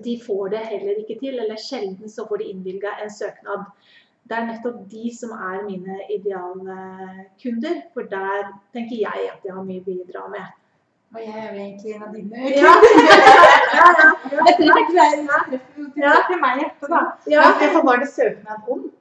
de 0.04 0.18
får 0.20 0.50
det 0.50 0.64
heller 0.74 1.00
ikke 1.04 1.20
til, 1.22 1.40
eller 1.40 1.60
sjelden 1.62 2.12
så 2.12 2.28
får 2.28 2.42
de 2.42 2.50
innvilga 2.52 2.98
en 3.04 3.14
søknad. 3.14 3.70
Det 4.24 4.36
er 4.36 4.48
nettopp 4.48 4.84
de 4.92 5.10
som 5.16 5.32
er 5.36 5.64
mine 5.68 6.00
idealkunder, 6.16 7.80
for 7.96 8.08
der 8.12 8.52
tenker 8.75 9.00
jeg 9.00 9.32
at 9.32 9.48
jeg 9.48 9.56
har 9.56 9.66
mye 9.68 9.84
å 9.84 9.88
bidra 9.88 10.28
med. 10.32 10.60
Og 11.13 11.20
jeg 11.22 11.34
er 11.38 11.50
jo 11.52 11.60
egentlig 11.62 11.94
en 11.94 12.04
av 12.08 12.16
dine 12.16 12.54
Ja, 12.58 12.72
ja, 13.77 13.86
ja. 14.00 14.10
Treffer 14.24 14.65
Ja. 16.03 16.17
til 16.27 16.41
meg 16.41 16.58
i 16.58 16.65
hjertet, 16.65 16.89
da. 16.89 17.05
ja. 17.29 17.48
Ja, 17.62 17.82
var 17.86 18.03
det 18.03 18.10
søknad 18.12 18.70
om? 18.70 18.91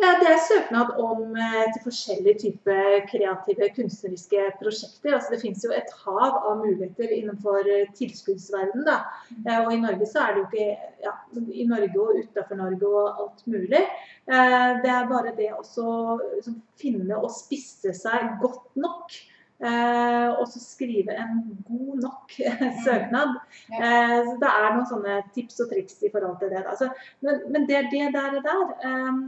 Ja, 0.00 0.14
det 0.20 0.28
er 0.32 0.38
søknad 0.40 0.94
om 0.96 1.34
eh, 1.36 1.66
til 1.74 1.82
forskjellige 1.84 2.38
typer 2.40 3.02
kreative 3.10 3.66
kunstneriske 3.76 4.46
prosjekter. 4.60 5.16
Altså, 5.16 5.34
det 5.34 5.40
finnes 5.42 5.64
jo 5.66 5.74
et 5.76 5.90
hav 6.06 6.38
av 6.38 6.62
muligheter 6.62 7.12
innenfor 7.18 7.68
eh, 7.68 7.90
tilskuddsverdenen. 7.98 8.86
Da. 8.86 8.96
Eh, 9.42 9.58
og 9.58 9.74
i 9.74 9.80
Norge 9.82 10.08
så 10.08 10.22
er 10.24 10.32
det 10.38 10.40
jo 10.40 10.46
ikke 10.48 11.04
ja, 11.04 11.12
I 11.36 11.66
Norge 11.68 12.00
og 12.00 12.16
utenfor 12.22 12.60
Norge 12.62 12.94
og 13.02 13.20
alt 13.26 13.44
mulig. 13.50 13.82
Det 14.30 14.90
er 14.94 15.08
bare 15.10 15.32
det 15.36 15.48
å 15.56 15.60
liksom, 15.64 16.60
finne 16.80 17.18
og 17.18 17.32
spisse 17.34 17.92
seg 17.96 18.36
godt 18.40 18.68
nok. 18.80 19.16
Eh, 19.60 20.28
og 20.40 20.46
så 20.48 20.60
skrive 20.62 21.12
en 21.20 21.40
god 21.68 21.98
nok 22.00 22.32
søknad. 22.86 23.34
Eh, 23.76 24.14
så 24.24 24.36
det 24.40 24.48
er 24.48 24.68
noen 24.72 24.86
sånne 24.88 25.16
tips 25.34 25.60
og 25.60 25.74
triks 25.74 25.98
i 26.06 26.08
forhold 26.12 26.38
til 26.40 26.52
det. 26.54 26.62
Da. 26.64 26.76
Så 26.78 26.88
men, 27.26 27.42
men 27.52 27.66
det 27.68 27.76
er 27.76 27.90
det 27.92 28.06
der, 28.14 28.38
det 28.38 28.44
der. 28.46 28.72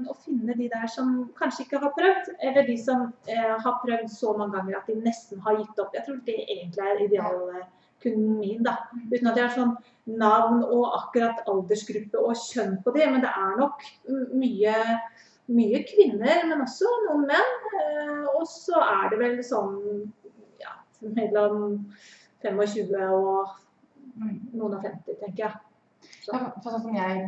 Å 0.08 0.16
finne 0.24 0.56
de 0.56 0.70
der 0.72 0.88
som 0.88 1.12
kanskje 1.36 1.66
ikke 1.66 1.82
har 1.82 1.92
prøvd, 1.98 2.32
eller 2.48 2.64
de 2.68 2.78
som 2.80 3.10
eh, 3.28 3.52
har 3.60 3.76
prøvd 3.84 4.08
så 4.12 4.32
mange 4.38 4.56
ganger 4.56 4.80
at 4.80 4.88
de 4.88 4.96
nesten 5.04 5.42
har 5.44 5.60
gitt 5.60 5.84
opp. 5.84 5.92
Jeg 5.98 6.06
tror 6.08 6.22
det 6.24 6.38
egentlig 6.46 6.86
er 6.86 7.04
idealkunden 7.08 8.38
min. 8.40 8.64
da. 8.64 8.78
Uten 9.12 9.28
at 9.28 9.36
jeg 9.36 9.44
har 9.44 9.56
sånn 9.58 9.76
navn 10.16 10.64
og 10.64 10.96
akkurat 10.96 11.44
aldersgruppe 11.50 12.24
og 12.24 12.40
kjønn 12.40 12.78
på 12.82 12.96
det, 12.96 13.04
men 13.12 13.20
det 13.22 13.30
er 13.36 13.52
nok 13.60 13.84
mye, 14.32 14.74
mye 15.52 15.84
kvinner, 15.92 16.40
men 16.48 16.64
også 16.64 16.88
noen 17.04 17.28
menn. 17.28 17.54
Eh, 17.84 18.26
og 18.32 18.48
så 18.48 18.80
er 18.80 19.12
det 19.12 19.20
vel 19.20 19.38
sånn 19.44 19.76
mellom 21.02 21.86
25 22.42 22.92
og 23.08 23.58
noen 24.18 24.76
og 24.76 24.82
50, 24.82 25.18
tenker 25.22 25.46
jeg. 25.46 25.54
Ja, 26.28 26.38
for 26.62 26.70
sånn 26.70 26.84
som 26.86 26.94
jeg 26.96 27.26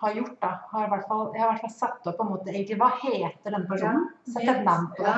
har 0.00 0.14
gjort, 0.16 0.36
da, 0.40 0.50
har 0.70 0.86
i 0.86 0.90
hvert 0.94 1.08
fall, 1.08 1.26
jeg 1.34 1.42
har 1.42 1.50
i 1.50 1.52
hvert 1.52 1.64
fall 1.66 1.72
satt 1.76 2.06
opp 2.08 2.16
på 2.16 2.24
en 2.24 2.30
måte 2.32 2.52
egentlig 2.52 2.78
hva 2.80 2.88
heter 3.02 3.52
denne 3.52 3.68
personen. 3.68 4.06
Sett 4.28 4.48
et 4.48 4.62
navn 4.64 4.86
på 4.96 5.04
det. 5.04 5.16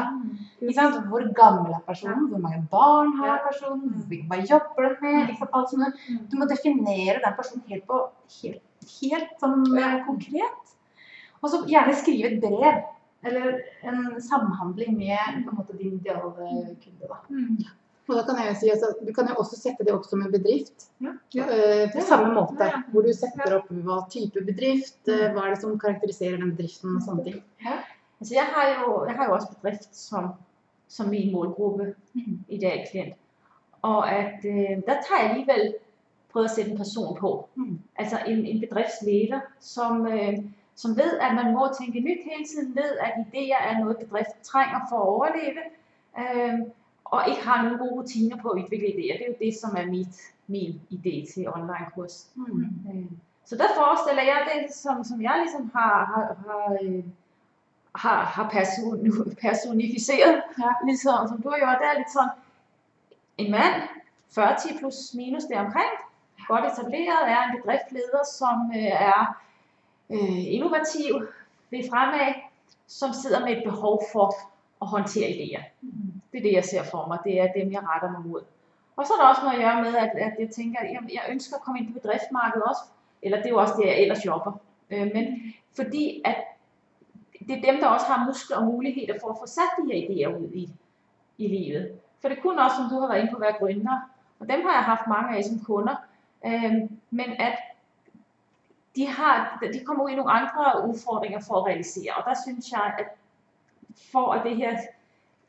Ikke 0.65 0.75
sant? 0.79 0.99
Hvor 1.11 1.27
gammel 1.39 1.77
er 1.77 1.85
personen? 1.87 2.27
Hvor 2.33 2.43
mange 2.43 2.63
barn 2.73 3.13
har 3.21 3.29
Ja. 3.29 3.37
personen? 3.45 3.93
Hva 4.31 4.41
jobber 4.43 4.89
den 4.89 4.97
med? 5.03 5.31
Ikke? 5.31 5.49
Alt 5.53 5.71
sånt. 5.71 6.03
Du 6.31 6.37
må 6.39 6.49
definere 6.51 7.21
den 7.23 7.37
personen 7.39 7.63
helt, 7.69 7.87
på, 7.87 8.01
helt, 8.43 8.63
helt 9.03 9.39
sånn 9.39 9.63
ja. 9.79 9.93
konkret. 10.07 10.75
Og 11.43 11.51
så 11.51 11.63
gjerne 11.67 11.95
skrive 11.95 12.33
et 12.33 12.41
brev 12.41 12.83
Eller 13.25 13.61
en 13.87 14.17
samhandling 14.19 14.97
med 14.99 15.45
på 15.45 15.51
en 15.53 15.57
måte 15.57 15.77
din 15.79 15.93
ideale 15.95 16.33
kunde. 16.35 17.07
Da. 17.07 17.21
Mm. 17.31 17.57
Og 18.09 18.17
da 18.19 18.23
kan 18.27 18.39
jeg 18.41 18.49
jo 18.51 18.59
si, 18.59 18.71
altså, 18.73 18.89
Du 19.07 19.13
kan 19.15 19.29
jo 19.31 19.39
også 19.39 19.57
sette 19.59 19.85
det 19.87 19.95
opp 19.95 20.07
som 20.09 20.23
en 20.25 20.33
bedrift. 20.33 20.89
Ja. 21.05 21.15
ja. 21.35 21.47
på 21.95 22.03
samme 22.07 22.33
måte. 22.35 22.67
Ja. 22.67 22.83
Hvor 22.91 23.07
du 23.07 23.13
setter 23.15 23.57
opp 23.59 23.71
hva 23.71 24.03
type 24.11 24.43
bedrift, 24.47 25.01
eh, 25.09 25.29
hva 25.35 25.47
er 25.47 25.55
det 25.55 25.63
som 25.63 25.79
karakteriserer 25.79 26.41
den 26.43 26.55
bedriften 26.57 26.97
og 26.99 27.05
sånne 27.07 27.27
ting. 27.29 27.43
Altså 28.23 28.35
jeg 28.35 28.49
har 28.55 28.69
jo, 28.75 29.05
jeg 29.09 29.17
har 29.19 29.29
jo 29.29 29.37
også 29.39 29.55
bedrift 29.55 29.95
som, 29.97 30.33
som 30.89 31.09
min 31.11 31.33
målgruppe, 31.33 31.95
i 32.49 32.59
dag, 32.59 32.87
klient, 32.91 33.17
Og 33.83 34.13
at 34.13 34.45
øh, 34.45 34.83
der 34.87 34.99
tar 35.07 35.23
jeg 35.23 35.31
alligevel 35.31 35.75
prøvet 36.33 36.51
å 36.51 36.55
sette 36.55 36.71
en 36.71 36.79
person 36.79 37.17
på. 37.19 37.33
Mm. 37.55 37.79
Altså 37.99 38.21
en, 38.27 38.45
en 38.47 38.61
bedriftsleder, 38.61 39.41
som, 39.61 40.07
øh, 40.07 40.39
som 40.75 40.97
ved, 40.97 41.19
at 41.19 41.35
man 41.35 41.53
må 41.55 41.67
tenke 41.79 42.01
nytt 42.01 42.23
hele 42.29 42.47
tiden, 42.47 42.77
ved, 42.77 42.99
at 43.03 43.19
ideer 43.27 43.59
er 43.59 43.81
noe 43.81 43.99
bedrift 43.99 44.39
trenger 44.47 44.87
for 44.91 45.03
å 45.03 45.17
overleve, 45.17 45.67
øh, 46.19 46.63
og 47.15 47.21
ikke 47.29 47.43
har 47.49 47.63
nogen 47.63 47.79
gode 47.79 47.91
rutiner 47.93 48.37
på 48.43 48.49
at 48.49 48.63
udvikle 48.63 48.89
idéer. 48.89 49.17
Det 49.19 49.25
er 49.27 49.33
jo 49.35 49.45
det, 49.47 49.55
som 49.63 49.71
er 49.77 49.87
mit, 49.87 50.15
min 50.47 50.81
idé 50.97 51.15
til 51.33 51.49
online-kurs. 51.57 52.27
Mm. 52.35 52.63
Øh, 52.91 53.07
Så 53.45 53.57
der 53.57 53.69
forestiller 53.77 54.23
jeg 54.23 54.41
det, 54.53 54.75
som, 54.75 55.05
som 55.05 55.23
jeg 55.23 55.37
ligesom 55.45 55.71
har, 55.77 55.95
har, 56.13 56.25
har, 56.47 56.79
øh, 56.83 57.05
har, 57.95 58.25
har 58.25 58.49
person, 58.51 58.99
personificeret, 59.41 60.43
Ja. 60.63 60.71
ligesom 60.85 61.29
som 61.29 61.43
du 61.43 61.49
har 61.51 61.59
gjort, 61.59 61.79
det 61.81 61.89
er 61.93 61.99
lidt 61.99 62.13
sådan 62.13 62.31
en 63.39 63.51
mand, 63.51 63.75
40 64.35 64.57
plus 64.79 65.15
minus 65.15 65.45
deromkring, 65.45 65.93
godt 66.49 66.65
etableret, 66.73 67.23
er 67.35 67.41
en 67.43 67.57
bedriftsleder, 67.57 68.23
som 68.39 68.57
øh, 68.77 68.93
er 69.13 69.21
øh, 70.11 70.45
innovativ, 70.57 71.13
vil 71.71 71.85
fremad, 71.91 72.35
som 72.87 73.13
sidder 73.13 73.41
med 73.47 73.53
et 73.57 73.63
behov 73.65 74.03
for 74.13 74.27
at 74.83 74.87
håndtere 74.89 75.29
idéer. 75.29 75.63
Det 76.33 76.39
er 76.39 76.43
det, 76.43 76.53
jeg 76.53 76.65
ser 76.65 76.83
for 76.83 77.07
mig. 77.07 77.19
Det 77.25 77.41
er 77.41 77.49
dem, 77.53 77.73
jeg 77.73 77.83
retter 77.83 78.11
mig 78.11 78.27
mod. 78.27 78.43
Og 78.97 79.07
så 79.07 79.13
er 79.13 79.23
der 79.23 79.29
også 79.29 79.43
noget 79.43 79.57
at 79.57 79.63
gøre 79.65 79.83
med, 79.83 79.97
at, 79.97 80.11
at 80.27 80.33
jeg 80.39 80.51
tænker, 80.51 80.79
at 80.81 80.93
jeg, 80.93 81.01
jeg 81.13 81.23
ønsker 81.31 81.57
at 81.57 81.63
komme 81.63 81.81
ind 81.81 81.93
på 81.93 82.01
bedriftsmarkedet 82.01 82.63
også. 82.63 82.83
Eller 83.23 83.37
det 83.39 83.47
er 83.47 83.51
jo 83.51 83.61
også 83.61 83.75
det, 83.79 83.87
jeg 83.87 84.01
ellers 84.01 84.27
jobber. 84.27 84.53
Øh, 84.91 85.11
men 85.15 85.55
fordi 85.77 86.23
at 86.25 86.37
det 87.49 87.59
er 87.59 87.73
dem, 87.73 87.81
der 87.81 87.87
også 87.87 88.07
har 88.07 88.27
muskler 88.27 88.57
og 88.57 88.65
muligheder 88.65 89.15
for 89.21 89.29
at 89.29 89.37
få 89.41 89.47
sat 89.47 89.73
de 89.79 89.93
her 89.93 89.99
idéer 90.07 90.37
ud 90.43 90.49
i, 90.53 90.71
i 91.39 91.49
livet. 91.49 91.99
For 92.21 92.29
det 92.29 92.43
kunne 92.43 92.63
også, 92.63 92.77
som 92.77 92.89
du 92.91 93.01
har 93.01 93.09
været 93.09 93.21
inde 93.21 93.33
på, 93.33 93.39
være 93.39 93.59
grønnere. 93.59 94.03
Og 94.41 94.49
dem 94.49 94.63
har 94.63 94.73
jeg 94.73 94.83
haft 94.83 95.07
mange 95.07 95.37
af 95.37 95.45
som 95.45 95.65
kunder. 95.65 95.97
Øh, 96.47 96.75
men 97.11 97.29
at 97.39 97.59
de, 98.97 99.07
har, 99.07 99.59
de 99.73 99.85
kommer 99.85 100.05
ud 100.05 100.11
i 100.11 100.15
nogle 100.15 100.33
andre 100.33 100.89
udfordringer 100.89 101.41
for 101.41 101.55
at 101.55 101.67
realisere. 101.67 102.13
Og 102.17 102.25
der 102.25 102.35
synes 102.47 102.73
jeg, 102.73 102.95
at 102.99 103.07
for 104.13 104.33
at 104.33 104.45
det 104.45 104.57
her, 104.57 104.79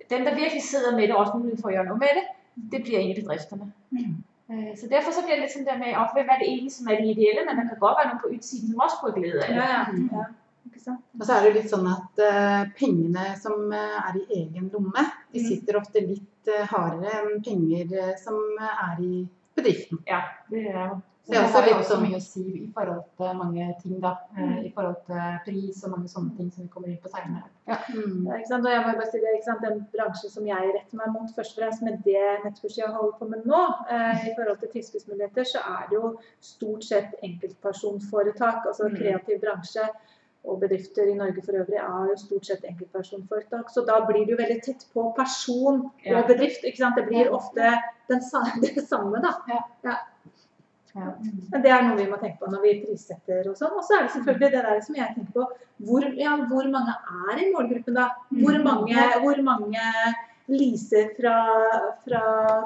dem 0.09 0.21
der 0.25 0.33
virkelig 0.41 0.63
sidder 0.71 0.91
med 0.97 1.03
det, 1.07 1.15
også 1.15 1.31
muligheden 1.35 1.61
for 1.61 1.69
at 1.69 1.75
gøre 1.75 1.85
noget 1.89 1.99
med 2.05 2.11
det, 2.17 2.25
det 2.71 2.79
bliver 2.85 2.99
egentlig 2.99 3.23
bedrifterne. 3.23 3.65
Mm. 3.89 4.15
Øh, 4.51 4.71
Så 4.79 4.85
derfor 4.93 5.11
så 5.11 5.21
bliver 5.23 5.35
det 5.37 5.43
lidt 5.45 5.53
sådan 5.55 5.69
der 5.71 5.77
med, 5.83 5.91
og 6.01 6.05
hvem 6.13 6.27
er 6.33 6.37
det 6.41 6.47
egentlig, 6.53 6.73
som 6.77 6.87
er 6.91 6.95
det 6.99 7.07
ideelle, 7.13 7.41
men 7.47 7.53
der 7.59 7.65
kan 7.69 7.79
godt 7.85 7.95
være 7.99 8.07
nogen 8.09 8.23
på 8.23 8.29
utsiden, 8.35 8.65
som 8.71 8.79
også 8.85 8.97
får 9.01 9.11
glæde 9.17 9.39
af 9.43 9.47
det. 9.49 9.55
Ja, 9.61 9.67
ja. 9.75 9.83
ja. 10.19 10.25
Og 11.19 11.25
så 11.25 11.31
er 11.33 11.39
det 11.43 11.49
jo 11.49 11.55
litt 11.59 11.69
sånn 11.71 11.87
at 11.91 12.19
eh, 12.27 12.61
pengene 12.79 13.23
som 13.43 13.71
eh, 13.71 13.97
er 14.07 14.15
i 14.19 14.23
egen 14.39 14.69
lomme, 14.73 15.03
de 15.33 15.39
Mm. 15.39 15.45
sitter 15.47 15.77
ofte 15.79 15.99
litt 16.03 16.49
eh, 16.55 16.65
hardere 16.71 17.11
enn 17.21 17.43
penger 17.45 18.13
som 18.23 18.35
er 18.59 18.99
i 19.03 19.27
bedriften. 19.55 19.99
Ja, 20.07 20.19
det 20.49 20.65
er 20.71 20.85
jo. 20.89 20.97
Så 21.25 21.31
Det 21.31 21.39
det 21.39 21.51
har 21.53 21.67
jo 21.69 21.75
også 21.79 21.93
sånn- 21.95 22.01
mye 22.03 22.17
å 22.17 22.21
si 22.21 22.41
i 22.41 22.71
forhold 22.75 23.03
til 23.17 23.37
mange 23.39 23.75
ting, 23.81 23.99
da. 24.01 24.09
Mm. 24.37 24.65
I 24.65 24.71
forhold 24.75 24.97
til 25.07 25.39
pris 25.45 25.83
og 25.85 25.91
mange 25.91 26.09
sånne 26.11 26.35
ting 26.37 26.51
som 26.51 26.63
vi 26.63 26.69
kommer 26.73 26.87
inn 26.89 26.97
på 26.99 27.09
senere. 27.13 27.47
Mm. 27.95 28.25
Ja, 28.27 28.33
ikke 28.35 28.47
sant? 28.49 28.65
Og 28.65 28.71
jeg 28.73 28.81
må 28.83 28.91
bare 28.97 29.11
si 29.11 29.19
det, 29.23 29.31
ikke 29.37 29.45
sant? 29.47 29.61
Den 29.61 29.87
bransjen 29.95 30.29
som 30.33 30.45
jeg 30.45 30.73
retter 30.75 30.97
meg 30.99 31.07
mot 31.15 31.29
først 31.37 31.55
og 31.57 31.63
fremst 31.63 31.81
med 31.81 32.03
det 32.03 32.43
nettkurset 32.43 32.75
jeg 32.83 32.91
holder 32.91 33.15
på 33.19 33.29
med 33.29 33.45
nå, 33.45 33.61
eh, 33.89 34.27
i 34.27 34.35
forhold 34.35 34.59
til 34.59 34.69
tilskuddsmuligheter, 34.75 35.43
så 35.47 35.59
er 35.63 35.87
det 35.89 35.95
jo 36.01 36.19
stort 36.41 36.83
sett 36.83 37.15
enkeltpersonforetak, 37.23 38.65
altså 38.67 38.89
Mm. 38.89 38.95
kreativ 38.97 39.39
bransje. 39.41 39.89
Og 40.45 40.59
bedrifter 40.59 41.07
i 41.07 41.13
Norge 41.15 41.41
for 41.41 41.53
øvrig 41.53 41.79
er 41.79 42.07
jo 42.09 42.15
stort 42.17 42.45
sett 42.45 42.65
enkeltpersonforetak. 42.67 43.69
Så 43.71 43.85
da 43.87 44.05
blir 44.05 44.25
det 44.27 44.35
jo 44.35 44.43
veldig 44.43 44.61
tett 44.61 44.85
på 44.93 45.15
person 45.15 45.85
og 45.85 46.27
bedrift. 46.27 46.63
ikke 46.65 46.77
sant? 46.77 46.95
Det 46.97 47.07
blir 47.07 47.31
ofte 47.31 47.79
den, 48.09 48.19
det 48.61 48.87
samme, 48.89 49.21
da. 49.21 49.31
Ja. 49.83 49.95
Men 50.93 51.63
det 51.63 51.71
er 51.73 51.85
noe 51.85 51.97
vi 51.97 52.05
må 52.09 52.19
tenke 52.21 52.37
på 52.43 52.51
når 52.51 52.61
vi 52.61 52.73
prissetter 52.83 53.47
og 53.49 53.55
sånn. 53.57 53.73
Og 53.73 53.85
så 53.85 53.97
er 53.97 54.03
det 54.05 54.13
selvfølgelig 54.15 54.51
det 54.53 54.65
der 54.67 54.83
som 54.85 54.99
jeg 54.99 55.15
tenker 55.15 55.39
på. 55.39 55.47
Hvor, 55.87 56.05
ja, 56.19 56.35
hvor 56.51 56.69
mange 56.73 56.93
er 56.93 57.41
i 57.41 57.49
målgruppen 57.53 57.97
da? 57.97 58.11
Hvor 58.29 58.59
mange, 58.67 59.07
hvor 59.23 59.41
mange 59.47 59.87
Lise 60.51 61.05
fra, 61.17 61.33
fra 62.03 62.21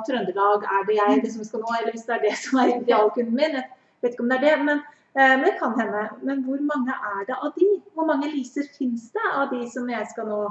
Trøndelag 0.07 0.63
er 0.65 0.85
det 0.89 0.97
jeg 0.97 1.23
liksom 1.23 1.47
skal 1.47 1.63
nå? 1.63 1.73
Eller 1.79 1.95
hvis 1.95 2.07
det 2.07 2.15
er 2.17 2.23
det 2.25 2.35
som 2.41 2.59
er 2.59 2.73
idealkunden 2.75 3.35
min. 3.37 3.59
Jeg 3.61 4.03
vet 4.03 4.15
ikke 4.15 4.25
om 4.25 4.31
det 4.33 4.39
er 4.39 4.45
det, 4.47 4.55
men, 4.65 4.81
eh, 5.15 5.35
men 5.37 5.45
det 5.47 5.57
kan 5.61 5.77
hende. 5.79 6.07
Men 6.27 6.43
hvor 6.47 6.63
mange 6.67 6.97
er 7.13 7.21
det 7.29 7.37
av 7.37 7.53
de? 7.55 7.69
Hvor 7.93 8.09
mange 8.09 8.31
Liser 8.33 8.67
finnes 8.75 9.07
det 9.13 9.29
av 9.31 9.53
de 9.53 9.61
som 9.71 9.87
jeg 9.93 10.09
skal 10.11 10.27
nå? 10.33 10.41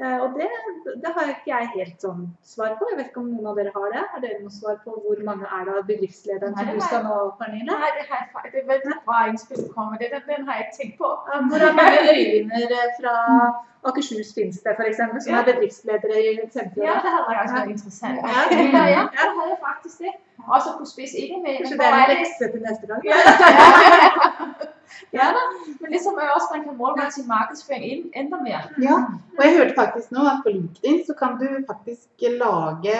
Eh, 0.00 0.18
Og 0.24 0.28
det, 0.38 0.48
det 1.02 1.10
har 1.16 1.26
ikke 1.32 1.50
jeg 1.52 1.66
helt 1.76 2.04
sånn 2.04 2.22
svar 2.52 2.70
på. 2.78 2.86
Jeg 2.90 2.96
vet 3.00 3.08
ikke 3.10 3.20
om 3.20 3.26
noen 3.34 3.48
av 3.50 3.58
dere 3.60 3.72
har 3.74 3.88
det. 3.94 4.04
Har 4.12 4.20
dere 4.24 4.38
noe 4.44 4.54
svar 4.54 4.78
på 4.84 4.94
hvor 5.04 5.18
mange 5.28 5.44
er 5.56 5.64
det 5.68 5.74
av 5.80 5.84
som 6.56 6.68
det 6.70 6.76
du 6.78 6.84
skal 6.86 7.02
nå, 7.04 7.16
Pernille? 7.40 7.68
Nei, 7.68 7.90
det 7.98 8.06
har 8.08 8.22
jeg 8.22 8.28
fa- 8.32 8.46
det 8.52 8.62
er 8.62 8.68
veldig 8.70 8.94
bra 9.08 9.18
med. 9.90 9.98
Det, 10.00 10.08
den, 10.14 10.24
den 10.32 10.48
har 10.48 10.54
jeg 10.62 10.68
tænkt 10.78 10.94
på. 11.02 11.10
Hvor 11.50 11.66
mange 11.80 11.98
øyvinder 12.14 12.72
fra 13.00 13.14
Akershus 13.88 14.32
finnes 14.36 14.58
det 14.64 14.72
f.eks. 14.78 14.98
som 15.26 15.34
er 15.40 15.44
bedriftsledere 15.50 16.16
i 16.24 16.32
Ja, 16.88 16.96
det 17.04 17.10
hadde 17.14 17.28
vært 17.32 17.52
været 17.56 17.70
interessant. 17.76 18.18
Ja. 18.32 18.40
Ja, 18.78 18.84
ja, 18.96 19.02
der 19.16 19.28
havde 19.36 19.50
jeg 19.54 19.60
faktisk 19.68 19.98
det. 20.04 20.12
Også 20.56 20.70
på 20.80 20.84
spiss 20.92 21.12
ikke 21.22 21.36
med, 21.44 21.54
Kanskje 21.60 21.76
det 21.80 21.86
er 21.86 21.94
er 21.96 22.04
en 22.04 22.10
lekse 22.16 22.44
til 22.52 22.60
neste 22.68 22.86
gang? 22.90 23.00
Ja, 23.12 23.18
ja 25.20 25.30
da. 25.36 25.46
Men 25.80 25.94
liksom 25.94 26.18
også 26.18 26.50
man 26.56 26.66
kan 26.66 26.76
målrette 26.80 27.14
sin 27.18 27.28
markedsføring 27.30 27.88
inn 27.92 28.04
enda 28.24 28.40
mer. 28.42 28.68
Ja, 28.82 28.98
og 29.36 29.42
jeg 29.44 29.56
hørte 29.58 29.78
faktisk 29.78 30.12
nå 30.16 30.26
at 30.26 30.44
på 30.44 30.54
LinkedIn 30.56 31.02
så 31.06 31.16
kan 31.18 31.38
du 31.40 31.48
faktisk 31.68 32.28
lage 32.40 32.98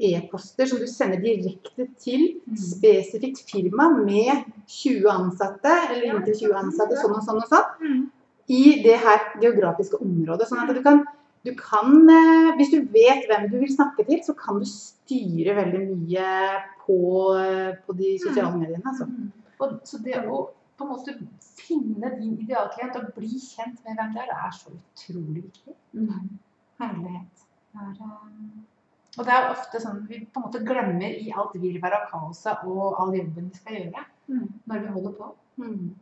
e-poster 0.00 0.66
som 0.66 0.80
du 0.80 0.86
sender 0.88 1.20
direkte 1.20 1.86
til 2.00 2.26
spesifikt 2.56 3.42
firma 3.50 3.90
med 3.92 4.46
20 4.66 5.08
ansatte, 5.12 5.74
eller 5.90 6.06
inntil 6.14 6.38
20 6.46 6.56
ansatte, 6.62 6.98
sånn 7.00 7.16
og 7.18 7.24
sånn 7.26 7.42
og 7.42 7.48
sånn, 7.50 7.72
Mm. 7.80 8.10
i 8.48 8.82
det 8.82 8.96
her 8.98 9.20
geografiske 9.42 10.00
området. 10.00 10.48
Sånn 10.48 10.62
at 10.64 10.74
du 10.74 10.82
kan, 10.82 11.04
du 11.44 11.54
kan 11.54 12.08
eh, 12.10 12.56
Hvis 12.56 12.72
du 12.72 12.80
vet 12.92 13.26
hvem 13.28 13.50
du 13.50 13.58
vil 13.60 13.76
snakke 13.76 14.04
til, 14.06 14.20
så 14.24 14.34
kan 14.36 14.58
du 14.58 14.64
styre 14.64 15.54
veldig 15.56 15.82
mye 15.88 16.30
på, 16.86 16.98
eh, 17.36 17.76
på 17.86 17.96
de 17.96 18.18
sosiale 18.18 18.56
mediene. 18.56 18.82
Altså. 18.84 19.04
Mm. 19.04 19.32
Og, 19.60 19.80
så 19.84 20.02
det 20.02 20.16
å 20.26 20.48
på 20.80 20.86
en 20.86 20.92
måte 20.94 21.14
finne 21.60 22.10
din 22.16 22.38
idealklient 22.40 22.96
og 22.96 23.10
bli 23.16 23.36
kjent 23.36 23.82
med 23.84 23.98
hvem 23.98 24.14
det 24.14 24.22
er, 24.22 24.30
det 24.32 24.38
er 24.46 24.54
så 24.56 24.72
utrolig 24.72 25.42
viktig. 25.44 25.74
Herlighet. 26.80 27.46
Det 27.70 27.80
er, 27.84 27.98
um, 28.00 28.62
og 29.18 29.26
det 29.26 29.34
er 29.34 29.50
ofte 29.50 29.80
sånn 29.82 30.00
vi 30.08 30.22
på 30.24 30.40
en 30.40 30.46
måte 30.46 30.62
glemmer 30.64 31.12
i 31.12 31.28
alt 31.36 31.58
virvaret 31.60 31.98
av 31.98 32.08
kaoset 32.10 32.64
og 32.70 32.96
all 33.02 33.12
jobben 33.18 33.50
vi 33.50 33.60
skal 33.60 33.78
gjøre 33.82 34.06
Mm. 34.30 34.46
når 34.66 34.78
vi 34.78 34.86
holder 34.86 35.12
på. 35.12 35.34
Mm. 35.56 35.94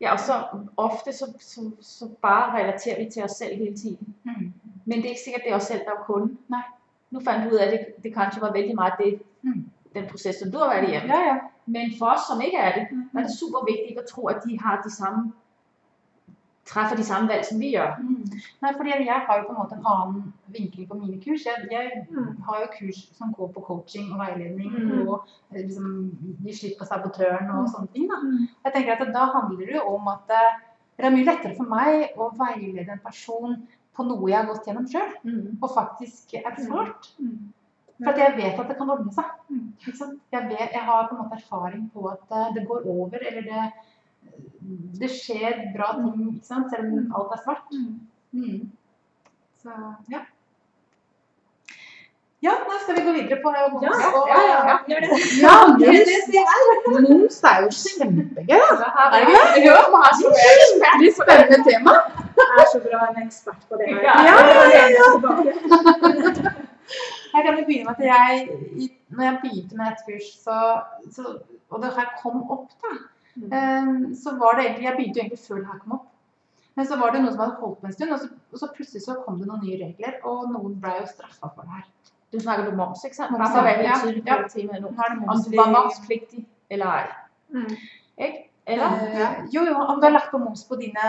Ja, 0.00 0.12
og 0.12 0.20
så 0.20 0.34
ofte 0.76 1.12
så, 1.12 1.26
så, 1.40 1.70
så 1.80 2.08
bare 2.22 2.54
relaterer 2.56 3.04
vi 3.04 3.10
til 3.10 3.24
oss 3.24 3.36
selv 3.38 3.58
hele 3.58 3.76
tiden. 3.76 4.14
Mm. 4.24 4.52
Men 4.84 5.02
det 5.02 5.04
er 5.04 5.10
ikke 5.10 5.24
sikkert, 5.24 5.42
det 5.44 5.52
er 5.52 5.56
oss 5.56 5.68
selv, 5.68 5.84
der 5.84 5.92
er 5.92 6.04
kunden. 6.06 6.38
Nå 6.48 6.62
Nu 7.10 7.20
du 7.20 7.54
ut 7.54 7.60
at 7.60 7.70
det, 7.70 8.02
det 8.02 8.14
kanskje 8.14 8.40
var 8.40 8.52
veldig 8.52 8.74
meget 8.74 8.94
det, 8.98 9.20
Mm. 9.42 9.70
Den 9.94 10.06
proces, 10.10 10.34
som 10.36 10.50
du 10.50 10.58
har 10.58 10.68
været 10.74 10.88
igennem. 10.88 11.10
Ja, 11.10 11.20
ja. 11.30 11.36
Men 11.66 11.84
for 11.98 12.06
os, 12.06 12.20
som 12.30 12.40
ikke 12.40 12.58
er 12.58 12.72
det, 12.78 12.84
Mm. 12.90 13.18
er 13.18 13.22
det 13.22 13.30
super 13.40 13.60
vigtigt 13.68 13.88
ikke 13.90 14.00
at 14.00 14.08
tro, 14.14 14.26
at 14.26 14.40
de 14.46 14.58
har 14.60 14.82
de 14.82 14.90
samme, 14.90 15.32
træffer 16.66 16.96
de 16.96 17.04
samme 17.04 17.28
valg, 17.28 17.44
som 17.44 17.60
vi 17.60 17.72
gør. 17.76 17.90
Mm. 18.00 18.24
Nei, 18.62 18.72
fordi 18.76 18.90
jeg 18.90 19.20
har 19.26 19.34
jo 19.38 19.42
på 19.46 19.52
en 19.52 19.58
måte 19.62 19.74
en 19.78 19.86
annen 19.94 20.34
vinkling 20.56 20.88
på 20.88 20.94
mine 20.94 21.16
kurs. 21.24 21.42
Jeg, 21.48 21.56
jeg 21.76 21.86
Mm. 22.10 22.36
har 22.46 22.56
jo 22.62 22.66
kurs 22.78 22.98
som 23.18 23.32
går 23.38 23.46
på 23.56 23.60
coaching 23.68 24.12
og 24.12 24.18
veiledning 24.24 24.70
Mm. 24.72 25.08
og 25.08 25.24
eh, 25.54 25.60
liksom 25.66 25.86
gi 26.44 26.52
slipp 26.56 26.78
på 26.80 26.84
sabotøren 26.84 27.50
og 27.50 27.60
Mm. 27.62 27.68
sånne 27.74 27.88
ting. 27.94 28.04
Da. 28.10 28.16
Mm. 28.22 28.48
Jeg 28.64 28.72
tenker 28.74 28.92
at 28.92 29.14
Da 29.14 29.24
handler 29.36 29.66
det 29.66 29.74
jo 29.74 29.82
om 29.96 30.08
at 30.08 30.26
eh, 30.30 30.52
det 30.96 31.04
er 31.06 31.10
mye 31.16 31.24
lettere 31.24 31.56
for 31.56 31.64
meg 31.76 32.08
å 32.16 32.24
veilede 32.44 32.92
en 32.92 33.00
person 33.04 33.56
på 33.96 34.02
noe 34.02 34.30
jeg 34.30 34.38
har 34.38 34.46
gått 34.46 34.66
gjennom 34.66 34.86
sjøl, 34.92 35.10
Mm. 35.24 35.58
og 35.62 35.70
faktisk 35.78 36.34
erfart. 36.34 37.12
Mm. 37.18 37.38
For 38.02 38.10
at 38.10 38.18
jeg 38.18 38.36
vet 38.36 38.60
at 38.60 38.68
det 38.70 38.76
kan 38.78 38.90
ordne 38.90 39.12
seg. 39.14 39.32
Ikke 39.86 39.98
sant? 39.98 40.20
Jeg, 40.34 40.46
vet, 40.50 40.70
jeg 40.74 40.82
har 40.82 41.08
på 41.08 41.16
en 41.16 41.22
måte 41.22 41.38
erfaring 41.38 41.84
på 41.94 42.06
at 42.10 42.36
eh, 42.38 42.52
det 42.56 42.66
går 42.68 42.86
over, 42.90 43.18
eller 43.30 43.42
det, 43.46 43.64
det 45.00 45.10
skjer 45.14 45.60
bra 45.76 45.92
ting, 46.00 46.34
ikke 46.34 46.46
sant? 46.48 46.72
selv 46.74 46.90
om 46.90 47.18
alt 47.20 47.36
er 47.36 47.42
svart. 47.44 47.66
Mm. 47.74 48.00
Mm. 48.34 48.70
Så 49.62 49.76
ja. 50.12 50.24
Ja, 52.44 52.52
nå 52.66 52.74
skal 52.82 52.96
vi 52.98 53.02
gå 53.06 53.12
videre 53.16 53.38
på 53.40 53.52
Ja, 53.56 53.68
moms 53.72 53.84
ja, 53.86 54.08
og 54.18 54.26
ja, 54.28 54.40
ja, 54.48 54.74
gjør 54.90 55.04
det. 55.04 55.20
Ja, 55.40 55.54
moms, 55.70 57.06
moms 57.06 57.38
er 57.50 57.62
jo 57.64 57.70
kjempegøy. 57.78 58.58
da. 58.58 58.74
Så 58.82 58.90
har 58.96 59.14
vi 59.14 59.62
jo, 59.68 59.78
man 59.94 60.04
har 60.04 60.12
så 60.18 60.34
været 60.34 60.60
ekspert 60.66 61.06
spennende 61.20 61.58
tema. 61.70 61.94
Jeg 62.42 62.60
er 62.64 62.68
så 62.74 62.82
bra 62.84 63.00
en 63.08 63.22
ekspert 63.24 63.64
på 63.70 63.80
det 63.80 63.88
her. 63.94 64.02
Ja. 64.08 64.14
Ja, 64.28 64.36
ja, 64.50 64.64
ja, 64.76 64.84
ja. 64.98 66.54
Jeg 67.34 67.44
kan 67.44 67.58
jo 67.58 67.64
begynne 67.66 67.84
med 67.84 67.94
at 67.98 68.04
jeg, 68.06 68.90
når 69.08 69.24
jeg 69.24 69.38
begynte 69.42 69.76
med 69.76 69.84
nettkurs, 69.90 70.28
så, 70.44 70.58
så, 71.12 71.38
og 71.70 71.82
det 71.82 71.92
her 71.96 72.14
kom 72.22 72.44
opp, 72.50 72.70
da, 72.84 72.94
Mm. 73.34 73.50
eh, 73.50 74.14
så 74.14 74.36
var 74.38 74.54
det 74.54 74.64
egentlig 74.64 74.84
Jeg 74.84 74.92
begynte 74.96 75.18
jo 75.18 75.22
egentlig 75.24 75.38
før 75.42 75.56
det 75.58 75.66
her 75.66 75.78
kom 75.82 75.92
opp. 75.96 76.04
Men 76.76 76.86
så 76.86 76.96
var 77.00 77.10
det 77.10 77.22
noe 77.22 77.32
som 77.32 77.40
hadde 77.42 77.56
holdt 77.60 77.80
på 77.80 77.86
en 77.88 77.92
stund, 77.92 78.12
og 78.14 78.18
så, 78.20 78.28
og 78.52 78.58
så 78.60 78.68
plutselig 78.76 79.02
så 79.02 79.16
kom 79.24 79.40
det 79.40 79.48
noen 79.48 79.64
nye 79.64 79.78
regler, 79.80 80.14
og 80.22 80.52
noen 80.52 80.76
ble 80.82 80.92
jo 81.00 81.06
straffa 81.10 81.50
for 81.50 81.66
det 81.66 81.70
her. 81.80 81.88
Du 82.30 82.38
snakker 82.40 82.68
om 82.70 82.76
moms, 82.78 83.02
ikke 83.04 83.16
sant? 83.18 83.30
Moms, 83.34 83.42
Bare 83.42 83.50
for 83.50 83.58
å 83.58 83.64
være 83.64 83.82
ja. 83.82 83.90
Ja. 83.90 84.38
på 84.42 84.86
nå. 84.86 84.92
Er 85.02 85.16
det 85.16 85.66
momspliktig 85.74 86.44
eller 86.70 86.86
ei. 86.86 87.04
Mm. 87.58 87.76
Eller? 88.66 88.94
Eh, 89.12 89.40
jo, 89.52 89.60
jo, 89.68 89.74
om 89.76 89.98
du 90.00 90.06
har 90.06 90.14
lagt 90.14 90.30
på 90.32 90.38
moms 90.40 90.62
på 90.64 90.78
dine 90.80 91.08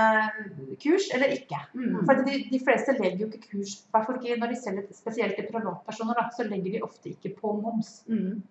kurs 0.82 1.08
eller 1.16 1.32
ikke. 1.38 1.60
Mm. 1.74 2.02
For 2.04 2.26
de, 2.28 2.40
de 2.52 2.60
fleste 2.60 2.98
legger 2.98 3.24
jo 3.24 3.30
ikke 3.30 3.54
kurs, 3.54 3.78
i 3.80 3.94
hvert 3.96 4.10
fall 4.10 4.20
ikke 4.20 4.40
når 4.42 4.52
de 4.52 4.58
selger 4.60 4.90
spesielt 4.98 5.38
til 5.40 5.48
privatpersoner, 5.54 6.18
da, 6.20 6.26
så 6.36 6.48
legger 6.50 6.76
de 6.76 6.84
ofte 6.84 7.14
ikke 7.14 7.32
på 7.40 7.54
moms. 7.62 8.02
Mm. 8.12 8.42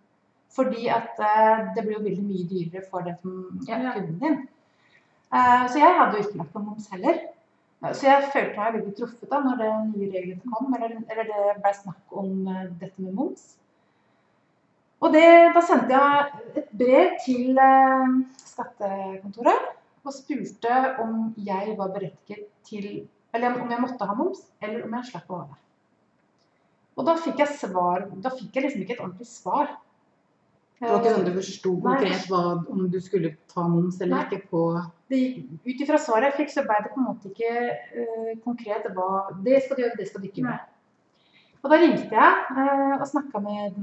Fordi 0.54 0.86
at 0.94 1.20
uh, 1.20 1.66
det 1.76 1.84
blir 1.84 1.98
jo 1.98 2.04
veldig 2.06 2.24
mye 2.24 2.48
dyrere 2.48 2.84
for 2.90 3.04
den 3.04 3.60
Ja. 3.68 3.76
er 3.76 3.96
kunden 3.98 4.18
din. 4.22 4.40
Uh, 5.34 5.64
så 5.68 5.82
jeg 5.82 5.96
hadde 5.98 6.16
jo 6.16 6.24
ikke 6.24 6.40
lagt 6.40 6.52
på 6.54 6.62
moms 6.62 6.88
heller. 6.92 7.18
Eh, 7.84 7.92
Så 7.94 8.06
jeg 8.06 8.30
følte 8.32 8.56
meg 8.56 8.78
veldig 8.78 8.94
truffet 8.96 9.30
da 9.30 9.40
når 9.44 9.60
det 9.60 9.72
nye 9.90 10.12
reglene 10.14 10.52
kom, 10.54 10.74
eller, 10.78 10.96
eller 11.10 11.28
det 11.32 11.42
ble 11.60 11.72
snakk 11.82 12.16
om 12.22 12.48
uh, 12.48 12.64
dette 12.80 13.02
med 13.02 13.12
moms. 13.18 13.56
Og 15.04 15.12
det, 15.12 15.26
da 15.52 15.60
sendte 15.60 15.98
jeg 15.98 16.60
et 16.62 16.70
brev 16.80 17.16
til 17.24 17.58
eh, 17.60 18.14
skattekontoret 18.40 19.72
og 20.04 20.12
spurte 20.12 20.78
om 21.02 21.18
jeg 21.44 21.74
var 21.78 21.92
berettiget 21.92 22.48
til 22.64 23.04
Eller 23.34 23.56
om 23.60 23.70
jeg 23.70 23.82
måtte 23.82 24.06
ha 24.06 24.14
moms, 24.14 24.40
eller 24.62 24.84
om 24.86 24.92
jeg 24.94 25.08
slapp 25.10 25.30
å 25.32 25.38
ha 25.40 25.46
det. 25.48 25.56
Og 26.94 27.08
da 27.08 27.16
fikk 27.18 27.40
jeg 27.42 27.56
svar 27.58 28.06
Da 28.22 28.30
fikk 28.30 28.54
jeg 28.54 28.66
liksom 28.66 28.84
ikke 28.84 28.94
et 28.94 29.02
ordentlig 29.02 29.26
svar. 29.26 29.72
Det 30.78 30.90
var 30.90 31.00
ikke 31.00 31.14
sånn 31.14 31.26
du 31.26 31.34
forsto 31.36 31.70
konkret 31.80 32.28
hva, 32.28 32.42
om 32.70 32.86
du 32.92 32.98
skulle 33.00 33.30
ta 33.50 33.64
moms 33.70 34.00
eller 34.02 34.18
Nei. 34.18 34.24
ikke 34.26 34.50
på 34.50 34.62
det 35.12 35.20
Ut 35.64 35.82
ifra 35.84 36.00
svaret 36.02 36.32
jeg 36.32 36.38
fikk, 36.42 36.52
så 36.54 36.64
ble 36.66 36.78
det 36.84 36.92
på 36.92 37.00
en 37.00 37.08
måte 37.08 37.30
ikke 37.30 37.52
uh, 38.00 38.32
konkret 38.44 38.88
hva 38.96 39.08
Det 39.44 39.60
skal 39.64 39.78
du 39.78 39.84
gjøre, 39.84 39.98
det 40.00 40.08
skal 40.10 40.24
du 40.24 40.28
ikke 40.28 40.42
gjøre. 40.42 40.62
Og 41.64 41.70
da 41.72 41.78
ringte 41.80 42.12
jeg 42.12 42.40
eh, 42.60 42.94
og 42.98 43.06
snakka 43.08 43.40
med 43.40 43.76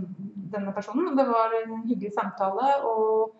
denne 0.53 0.73
personen. 0.75 1.15
Det 1.17 1.25
var 1.27 1.55
en 1.63 1.79
hyggelig 1.89 2.11
samtale. 2.13 2.75
Og, 2.85 3.31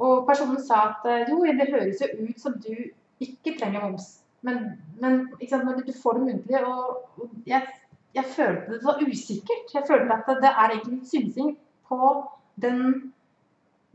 og 0.00 0.26
personen 0.28 0.60
sa 0.60 0.82
at 0.90 1.08
eh, 1.08 1.30
jo, 1.32 1.40
det 1.46 1.70
høres 1.72 2.02
jo 2.04 2.10
ut 2.26 2.42
som 2.42 2.58
du 2.60 2.74
ikke 3.24 3.56
trenger 3.56 3.86
moms. 3.86 4.18
Men, 4.44 4.60
men 5.00 5.22
når 5.50 5.80
du 5.86 5.92
får 6.02 6.18
det 6.18 6.26
muntlig, 6.26 6.60
og, 6.60 7.08
og 7.16 7.32
jeg, 7.48 7.66
jeg 8.16 8.24
følte 8.36 8.76
det 8.76 8.84
var 8.84 9.00
usikkert. 9.00 9.74
Jeg 9.74 9.88
følte 9.88 10.20
at 10.20 10.30
det 10.44 10.52
er 10.52 10.76
egentlig 10.76 11.00
synsing 11.08 11.56
på 11.88 12.12
den 12.60 13.12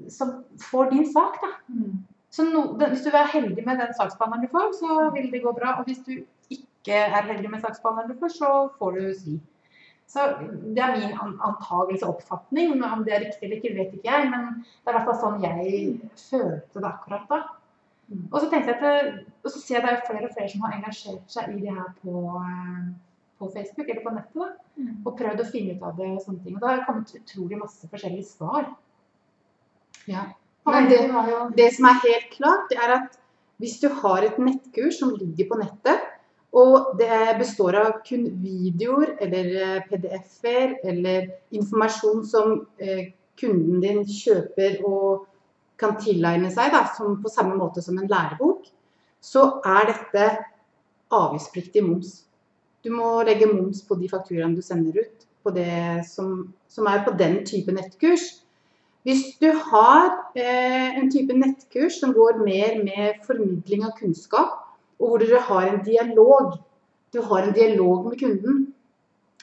som 0.09 0.43
får 0.71 0.91
din 0.91 1.05
sak, 1.13 1.37
da. 1.41 1.53
Mm. 1.67 2.05
Så 2.29 2.43
no, 2.43 2.61
den, 2.79 2.89
hvis 2.89 3.05
du 3.05 3.13
er 3.13 3.29
heldig 3.31 3.63
med 3.65 3.77
den 3.79 3.93
saksbehandleren 3.95 4.43
du 4.43 4.51
får, 4.51 4.71
så 4.81 5.09
vil 5.13 5.29
det 5.31 5.43
gå 5.43 5.53
bra. 5.55 5.77
Og 5.79 5.85
hvis 5.85 6.01
du 6.07 6.17
ikke 6.49 6.97
er 7.05 7.29
heldig 7.29 7.51
med 7.51 7.61
saksbehandleren 7.61 8.11
du 8.11 8.19
får, 8.19 8.33
så 8.41 8.49
får 8.79 8.97
du 8.97 9.13
svi. 9.19 9.35
Så 10.07 10.25
det 10.39 10.81
er 10.83 10.93
min 10.95 11.13
antakelse 11.17 11.47
antagelse 11.49 12.05
og 12.07 12.15
oppfatning. 12.15 12.75
Om 12.83 13.03
det 13.03 13.13
er 13.13 13.23
riktig 13.25 13.47
eller 13.47 13.57
ikke, 13.57 13.75
vet 13.75 13.93
ikke 13.97 14.11
jeg. 14.11 14.29
Men 14.31 14.45
det 14.61 14.87
er 14.87 14.93
i 14.93 14.97
hvert 14.99 15.07
fall 15.09 15.21
sånn 15.23 15.41
jeg 15.43 15.95
følte 16.19 16.83
det 16.83 16.91
akkurat 16.91 17.25
da. 17.31 17.39
Og 18.31 18.37
så 18.37 18.49
tenkte 18.51 18.69
jeg 18.69 18.77
at 18.83 19.25
og 19.43 19.49
så 19.51 19.59
ser 19.59 19.79
jeg 19.79 19.83
det 19.85 19.93
er 19.95 20.05
flere 20.05 20.29
og 20.29 20.35
flere 20.35 20.51
som 20.51 20.61
har 20.61 20.75
engasjert 20.77 21.25
seg 21.31 21.55
i 21.55 21.59
det 21.63 21.73
her 21.73 21.89
på, 22.03 22.13
eh, 22.37 22.93
på 23.39 23.49
Facebook 23.55 23.89
eller 23.89 24.05
på 24.05 24.13
nettet. 24.13 24.35
da, 24.35 24.51
Mm. 24.75 25.05
Og 25.07 25.17
prøvd 25.17 25.39
å 25.39 25.51
finne 25.51 25.75
ut 25.77 25.83
av 25.87 25.95
det 25.95 26.05
og 26.11 26.21
sånne 26.21 26.43
ting. 26.43 26.55
Og 26.55 26.59
da 26.59 26.67
har 26.67 26.77
det 26.77 26.85
kommet 26.85 27.13
utrolig 27.15 27.57
masse 27.57 27.87
forskjellige 27.87 28.25
svar. 28.25 28.75
Ja. 30.05 30.25
Men 30.65 30.89
det- 30.89 31.55
Det 31.55 31.73
som 31.73 31.85
er 31.85 31.93
helt 31.93 32.29
klart, 32.31 32.69
det 32.69 32.77
er 32.77 32.91
at 32.95 33.17
hvis 33.59 33.79
du 33.79 33.87
har 33.87 34.17
et 34.23 34.37
nettkurs 34.37 34.99
som 34.99 35.11
ligger 35.11 35.47
på 35.47 35.57
nettet, 35.61 36.01
og 36.55 36.95
det 36.99 37.35
består 37.39 37.75
av 37.81 37.99
kun 38.07 38.29
videoer 38.39 39.17
eller 39.23 39.49
eh, 39.59 39.85
PDF-er 39.89 40.77
eller 40.87 41.27
informasjon 41.55 42.23
som 42.27 42.61
eh, 42.79 43.11
kunden 43.39 43.81
din 43.83 44.05
kjøper 44.07 44.79
og 44.87 45.25
kan 45.79 45.97
tilegne 45.99 46.47
seg 46.55 46.71
da, 46.71 46.85
på 46.95 47.31
samme 47.31 47.57
måte 47.59 47.83
som 47.83 47.97
en 47.99 48.07
lærebok, 48.07 48.63
så 49.19 49.57
er 49.67 49.89
dette 49.89 50.29
avgiftspliktig 51.11 51.83
moms. 51.83 52.21
Du 52.85 52.93
må 52.93 53.19
legge 53.27 53.49
moms 53.51 53.81
på 53.83 53.97
de 53.99 54.07
fakturaene 54.07 54.55
du 54.55 54.63
sender 54.63 55.01
ut, 55.01 55.27
på 55.43 55.51
det 55.53 56.05
som, 56.07 56.53
som 56.71 56.87
er 56.87 57.03
på 57.05 57.13
den 57.19 57.41
type 57.45 57.73
nettkurs. 57.75 58.29
Hvis 59.05 59.35
du 59.41 59.51
har 59.51 60.07
eh, 60.39 60.95
en 60.95 61.11
type 61.11 61.35
nettkurs 61.35 61.99
som 61.99 62.15
går 62.15 62.39
mer 62.45 62.79
med 62.85 63.19
formidling 63.27 63.83
av 63.85 63.97
kunnskap, 63.99 64.64
og 64.99 65.09
hvor 65.09 65.21
dere 65.21 65.41
har 65.47 65.67
en 65.69 65.81
dialog, 65.83 66.55
du 67.13 67.21
har 67.21 67.43
en 67.43 67.55
dialog 67.55 68.07
med 68.09 68.19
kunden, 68.19 68.61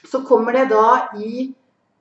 så 0.03 0.23
kommer 0.27 0.55
det 0.57 0.69
da 0.73 1.09
i 1.17 1.53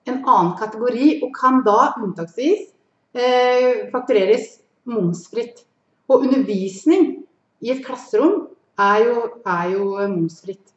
en 0.09 0.19
annen 0.19 0.55
kategori, 0.59 1.21
og 1.23 1.31
kan 1.37 1.61
da 1.67 1.93
unntaksvis 2.01 2.73
eh, 3.15 3.89
faktureres 3.93 4.59
momsfritt. 4.89 5.63
Og 6.11 6.27
undervisning 6.27 7.23
i 7.63 7.71
et 7.71 7.85
klasserom 7.87 8.49
er 8.81 9.05
jo, 9.07 9.17
er 9.47 9.71
jo 9.77 9.87
momsfritt. 10.11 10.75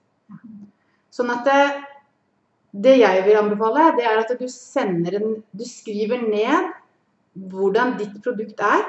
Sånn 1.15 1.31
at 1.33 1.47
det, 1.47 1.61
det 2.85 2.97
jeg 2.99 3.23
vil 3.25 3.39
anbefale, 3.39 3.93
det 3.97 4.05
er 4.05 4.21
at 4.21 4.33
du 4.38 4.45
en 4.45 5.43
Du 5.51 5.65
skriver 5.65 6.21
ned 6.21 6.73
hvordan 7.35 7.97
ditt 7.99 8.15
produkt 8.23 8.61
er, 8.63 8.85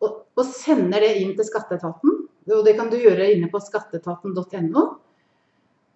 og, 0.00 0.24
og 0.36 0.44
sender 0.46 1.00
det 1.00 1.16
inn 1.20 1.34
til 1.36 1.44
skatteetaten. 1.44 2.19
Og 2.56 2.64
det 2.66 2.76
kan 2.78 2.90
du 2.90 2.98
gjøre 2.98 3.30
inne 3.34 3.50
på 3.52 3.60
skatteetaten.no. 3.62 4.84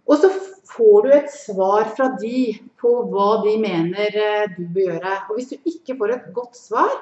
Og 0.04 0.20
så 0.20 0.28
får 0.74 1.06
du 1.06 1.12
et 1.16 1.32
svar 1.32 1.88
fra 1.96 2.10
de 2.20 2.54
på 2.80 2.92
hva 3.10 3.28
de 3.44 3.54
mener 3.60 4.18
eh, 4.20 4.54
du 4.56 4.64
bør 4.68 4.90
gjøre. 4.92 5.14
Og 5.28 5.38
hvis 5.38 5.52
du 5.52 5.70
ikke 5.70 5.96
får 6.00 6.14
et 6.16 6.32
godt 6.36 6.58
svar, 6.58 6.92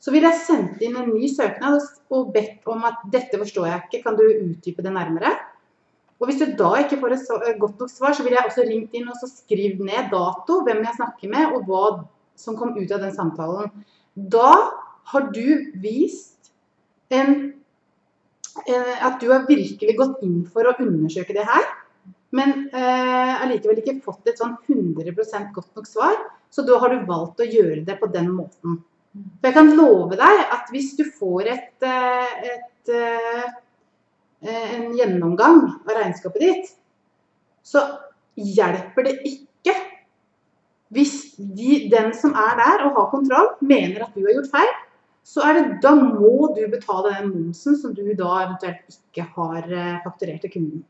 så 0.00 0.12
vil 0.12 0.26
jeg 0.26 0.40
sendt 0.44 0.82
inn 0.84 0.96
en 1.00 1.12
ny 1.12 1.28
søknad 1.32 1.80
og- 2.12 2.32
bedt 2.32 2.66
om 2.68 2.84
at 2.84 3.04
dette 3.12 3.38
forstår 3.40 3.66
jeg 3.68 3.82
ikke, 3.84 4.02
kan 4.04 4.16
du 4.16 4.24
utdype 4.24 4.84
det 4.84 4.92
nærmere? 4.92 5.32
Og 6.20 6.28
hvis 6.28 6.40
du 6.40 6.52
da 6.56 6.74
ikke 6.80 7.00
får 7.00 7.14
et 7.16 7.58
godt 7.60 7.80
nok 7.80 7.90
svar, 7.90 8.12
så 8.12 8.22
vil 8.22 8.36
jeg 8.36 8.44
også 8.46 8.64
ringt 8.68 8.94
inn 8.94 9.08
og 9.08 9.16
skrive 9.28 9.84
ned 9.84 10.10
dato, 10.12 10.60
hvem 10.64 10.84
jeg 10.84 10.96
snakker 10.96 11.28
med, 11.28 11.56
og 11.56 11.64
hva 11.68 12.04
som 12.36 12.56
kom 12.56 12.76
ut 12.76 12.92
av 12.92 13.00
den 13.00 13.14
samtalen. 13.14 13.72
Da 14.14 14.70
har 15.10 15.20
du 15.32 15.72
vist 15.82 16.52
en, 17.10 17.34
eh, 17.34 17.52
at 18.54 19.16
du 19.20 19.28
har 19.32 19.48
virkelig 19.48 19.96
gått 19.98 20.20
inn 20.22 20.44
for 20.46 20.68
å 20.68 20.76
undersøke 20.78 21.34
det 21.34 21.46
her, 21.48 21.64
men 22.34 22.66
eh, 22.74 23.42
allikevel 23.44 23.78
ikke 23.78 24.00
fått 24.02 24.30
et 24.30 24.40
sånn 24.40 24.56
100% 24.66 25.52
godt 25.54 25.70
nok 25.78 25.86
svar, 25.86 26.16
så 26.50 26.64
da 26.66 26.80
har 26.82 26.90
du 26.90 27.06
valgt 27.06 27.42
å 27.42 27.46
gjøre 27.46 27.84
det 27.86 27.96
på 28.00 28.10
den 28.14 28.32
måten. 28.34 28.80
For 29.14 29.46
jeg 29.48 29.54
kan 29.54 29.70
love 29.78 30.18
deg 30.18 30.40
at 30.56 30.72
hvis 30.74 30.94
du 30.98 31.04
får 31.06 31.50
et, 31.52 31.86
eh, 31.86 32.48
et, 32.50 32.94
eh, 32.94 33.52
en 34.74 34.88
gjennomgang 34.98 35.62
av 35.84 35.92
regnskapet 35.94 36.42
ditt, 36.42 36.72
så 37.64 37.84
hjelper 38.34 39.06
det 39.06 39.18
ikke 39.30 39.76
hvis 40.94 41.14
de, 41.38 41.86
den 41.90 42.12
som 42.14 42.34
er 42.38 42.58
der 42.58 42.84
og 42.88 42.98
har 42.98 43.06
kontroll, 43.14 43.54
mener 43.62 44.04
at 44.04 44.14
du 44.14 44.26
har 44.26 44.34
gjort 44.36 44.50
feil. 44.52 44.74
Så 45.24 45.40
er 45.40 45.56
det, 45.56 45.64
da 45.82 45.94
må 45.96 46.50
du 46.52 46.60
betale 46.68 47.14
den 47.16 47.30
momsen 47.32 47.78
som 47.80 47.94
du 47.96 48.02
da 48.18 48.32
eventuelt 48.42 48.98
ikke 48.98 49.24
har 49.38 49.70
eh, 49.72 50.02
fakturert 50.04 50.44
til 50.44 50.52
kunden. 50.52 50.84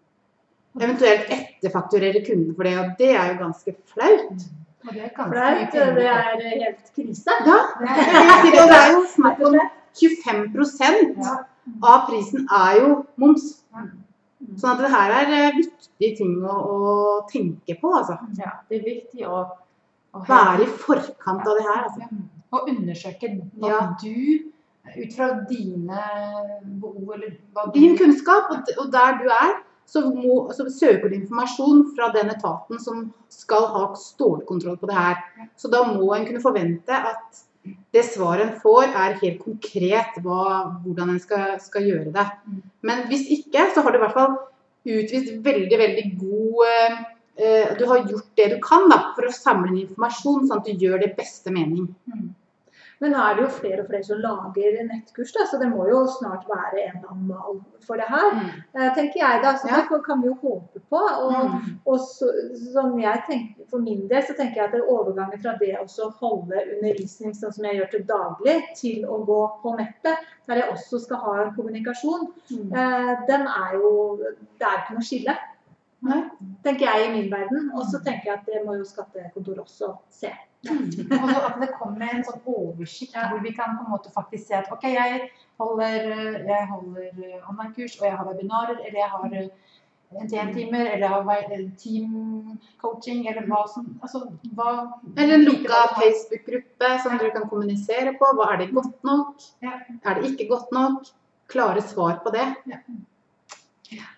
Eventuelt 0.80 1.30
etterfakturere 1.30 2.24
kunden 2.26 2.54
for 2.56 2.66
det, 2.66 2.74
og 2.80 2.96
det 2.98 3.12
er 3.14 3.30
jo 3.30 3.36
ganske 3.44 3.76
flaut. 3.92 4.46
Og 4.84 4.90
det 4.90 5.04
er 5.06 5.12
ganske 5.14 5.36
Flaut, 5.36 5.96
det 6.00 6.08
er 6.10 6.42
helt 6.42 6.90
krise. 6.96 7.36
Ja, 7.46 7.58
det, 8.50 8.64
er 8.64 8.90
jo 8.96 9.04
snakk 9.14 9.44
om 9.46 9.58
25 9.94 11.14
Ja. 11.22 11.36
av 11.86 12.08
prisen 12.10 12.48
er 12.50 12.80
jo 12.82 12.88
moms. 13.16 13.46
Ja. 13.70 13.86
Sånn 14.58 14.74
at 14.74 14.82
det 14.82 14.90
her 14.92 15.14
er 15.20 15.30
eh, 15.38 15.60
viktige 15.62 16.16
ting 16.18 16.34
å, 16.42 16.58
å 16.58 16.80
tenke 17.30 17.78
på, 17.80 17.94
altså. 18.02 18.18
Ja, 18.36 18.58
det 18.68 18.82
er 18.82 18.88
viktig 18.90 19.30
å, 19.30 19.44
å 20.14 20.24
Være 20.26 20.66
i 20.66 20.72
forkant 20.82 21.46
av 21.46 21.54
det 21.58 21.64
her, 21.70 21.86
altså. 21.86 22.10
Og 22.54 22.70
undersøke 22.70 23.30
hva 23.58 23.70
Ja. 23.70 23.78
du, 24.00 24.50
ut 24.94 25.14
fra 25.16 25.30
dine 25.48 26.00
behov 26.80 27.14
eller 27.16 27.38
hva 27.54 27.66
du 27.66 27.78
Din 27.78 27.96
kunnskap, 27.98 28.50
og, 28.52 28.92
der 28.92 29.16
du 29.22 29.30
er, 29.32 29.54
så, 29.86 30.00
må, 30.10 30.52
så 30.52 30.66
søker 30.70 31.08
du 31.08 31.16
informasjon 31.16 31.82
fra 31.96 32.10
den 32.14 32.30
etaten 32.32 32.80
som 32.80 33.08
skal 33.32 33.66
ha 33.74 33.88
stålkontroll 33.98 34.78
på 34.80 34.88
det 34.88 34.96
her. 34.96 35.18
Så 35.56 35.68
da 35.72 35.82
må 35.88 36.14
en 36.14 36.26
kunne 36.28 36.40
forvente 36.44 36.94
at 36.94 37.44
det 37.94 38.04
svaret 38.04 38.44
en 38.46 38.60
får, 38.60 38.90
er 38.92 39.18
helt 39.22 39.40
konkret 39.44 40.18
hva, 40.24 40.78
hvordan 40.84 41.14
en 41.14 41.20
skal, 41.20 41.56
skal 41.64 41.86
gjøre 41.88 42.12
det. 42.12 42.26
Mm. 42.46 42.62
Men 42.84 43.04
hvis 43.08 43.24
ikke, 43.38 43.70
så 43.74 43.84
har 43.84 43.92
du 43.94 43.98
i 43.98 44.04
hvert 44.04 44.16
fall 44.16 44.34
utvist 44.84 45.30
veldig, 45.44 45.78
veldig 45.80 46.06
god 46.20 46.64
eh, 46.68 46.96
eh, 47.40 47.76
Du 47.78 47.86
har 47.88 48.04
gjort 48.04 48.26
det 48.36 48.50
du 48.52 48.58
kan 48.64 48.88
da, 48.92 49.00
for 49.16 49.28
å 49.28 49.36
samle 49.36 49.72
inn 49.72 49.84
informasjon, 49.86 50.48
sånn 50.48 50.60
at 50.60 50.68
du 50.68 50.84
gjør 50.84 51.00
det 51.06 51.14
beste 51.16 51.54
mening. 51.54 51.88
Men 53.04 53.12
nå 53.12 53.20
er 53.20 53.34
det 53.36 53.42
jo 53.44 53.48
flere 53.52 53.82
og 53.82 53.88
flere 53.90 54.06
som 54.06 54.20
lager 54.24 54.76
nettkurs, 54.88 55.32
da, 55.36 55.44
så 55.44 55.58
det 55.60 55.66
må 55.68 55.84
jo 55.90 55.98
snart 56.08 56.46
være 56.48 56.86
en 56.86 56.94
eller 56.96 57.10
annen 57.12 57.26
mal 57.28 57.58
for 57.84 58.00
det 58.00 58.06
her. 58.08 58.30
Mm. 58.32 58.94
tenker 58.96 59.20
jeg 59.20 59.42
da, 59.42 59.50
så 59.60 59.68
Ja. 59.68 59.82
Det 59.90 59.98
kan 60.06 60.22
vi 60.22 60.30
jo 60.30 60.36
håpe 60.40 60.80
på. 60.88 61.00
Og, 61.26 61.34
Mm. 61.44 61.74
og 61.84 61.98
så, 62.00 62.30
sånn 62.72 62.96
jeg 63.02 63.24
tenker, 63.28 63.66
For 63.70 63.78
min 63.82 64.06
del 64.08 64.22
så 64.22 64.36
tenker 64.38 64.56
jeg 64.56 64.64
at 64.64 64.72
det 64.72 64.80
er 64.80 64.92
overgangen 64.94 65.42
fra 65.42 65.56
det 65.60 65.74
å 65.76 66.10
holde 66.20 66.62
undervisning 66.76 67.34
sånn 67.34 67.52
som 67.52 67.64
jeg 67.64 67.76
gjør 67.80 67.90
til 67.90 68.04
daglig, 68.08 68.56
til 68.76 69.04
å 69.04 69.18
gå 69.26 69.40
på 69.62 69.76
nettet, 69.76 70.16
der 70.46 70.60
jeg 70.62 70.70
også 70.72 71.00
skal 71.04 71.16
ha 71.18 71.34
en 71.42 71.54
kommunikasjon, 71.56 72.28
eh, 72.52 73.26
den 73.28 73.46
er 73.46 73.74
jo 73.74 74.16
Det 74.58 74.66
er 74.66 74.78
ikke 74.80 74.94
noe 74.94 75.02
skille. 75.02 75.36
Nei. 76.02 76.22
Tenker 76.64 76.86
jeg 76.86 77.08
i 77.08 77.12
min 77.12 77.30
verden. 77.30 77.70
Og 77.74 77.84
så 77.84 78.00
tenker 78.04 78.30
jeg 78.30 78.38
at 78.38 78.46
det 78.46 78.64
må 78.64 78.76
jo 78.78 78.84
skattekontoret 78.84 79.64
også 79.64 79.96
se. 80.10 80.30
Og 80.70 81.30
så 81.30 81.40
at 81.48 81.60
det 81.60 81.70
kommer 81.78 82.10
en 82.10 82.24
sånn 82.26 82.42
oversikt 82.48 83.16
hvor 83.16 83.42
vi 83.44 83.52
kan 83.56 83.76
på 83.78 83.84
en 83.86 83.94
måte 83.94 84.12
faktisk 84.14 84.48
se 84.48 84.58
at 84.58 84.70
ok, 84.72 84.84
jeg 84.94 85.30
holder, 85.60 86.10
jeg 86.48 86.68
holder 86.70 87.08
eh, 87.10 87.48
online-kurs, 87.50 87.98
og 88.00 88.06
jeg 88.08 88.16
har 88.18 88.28
webinarer, 88.28 88.78
eller 88.80 89.00
jeg 89.00 89.10
har 89.12 89.36
eh, 89.40 89.48
NTN-timer, 90.24 90.86
eller 90.94 91.06
jeg 91.06 91.26
har 91.28 91.54
eh, 91.56 91.64
team-coaching, 91.82 93.24
eller 93.30 93.48
hva 93.50 93.64
som 93.70 93.88
Altså 94.00 94.24
hva 94.54 94.74
Eller 95.16 95.38
en 95.38 95.46
lukka 95.48 95.80
Facebook-gruppe 95.98 96.92
som 97.02 97.18
dere 97.18 97.34
kan 97.34 97.48
kommunisere 97.50 98.14
på. 98.18 98.34
Hva 98.38 98.52
Er 98.54 98.62
det 98.62 98.72
godt 98.74 99.00
nok? 99.06 99.48
Ja. 99.64 99.80
Er 100.04 100.20
det 100.20 100.32
ikke 100.32 100.48
godt 100.52 100.72
nok? 100.74 101.10
Klare 101.50 101.82
svar 101.84 102.20
på 102.24 102.32
det. 102.34 102.46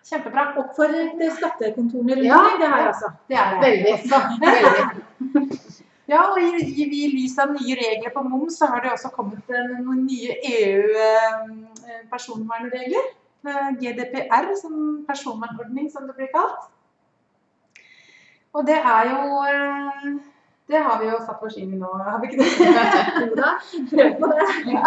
Kjempebra. 0.06 0.52
Oppfordrer 0.62 1.10
til 1.18 1.32
skattekontorene 1.36 2.20
rundt 2.20 2.28
Ja. 2.28 2.42
det 2.60 2.68
her 2.70 2.86
altså. 2.92 3.10
Det 3.28 3.36
er 3.36 3.54
det. 3.54 3.60
Veldig. 3.66 3.96
Veldig. 4.46 5.82
Ja, 6.06 6.30
og 6.30 6.38
i, 6.38 6.62
i, 6.62 6.86
i 6.86 7.10
lys 7.10 7.34
av 7.42 7.50
nye 7.56 7.74
regler 7.78 8.10
på 8.14 8.22
moms, 8.22 8.58
så 8.60 8.66
har 8.70 8.78
det 8.84 8.92
også 8.94 9.10
kommet 9.14 9.46
eh, 9.50 9.70
noen 9.82 10.06
nye 10.06 10.32
EU-personvernregler. 10.52 13.04
Eh, 13.46 13.70
GDPR 13.80 14.46
som 14.60 14.74
personvernordning, 15.08 15.86
som 15.90 16.06
det 16.06 16.14
blir 16.18 16.30
kalt. 16.34 16.62
Og 18.56 18.62
det 18.66 18.78
er 18.78 19.02
jo 19.10 19.20
eh, 19.50 20.04
Det 20.66 20.78
har 20.82 20.98
vi 20.98 21.06
jo 21.10 21.18
satt 21.22 21.42
oss 21.46 21.56
inn 21.60 21.74
i 21.76 21.78
nå, 21.78 21.90
har 22.06 22.18
vi 22.22 22.26
ikke 22.30 22.42
det? 22.42 22.50
Jo 23.26 23.34
da, 23.38 23.50
prøv 23.90 24.10
på 24.22 24.26
det. 24.32 24.46
Ja. 24.72 24.82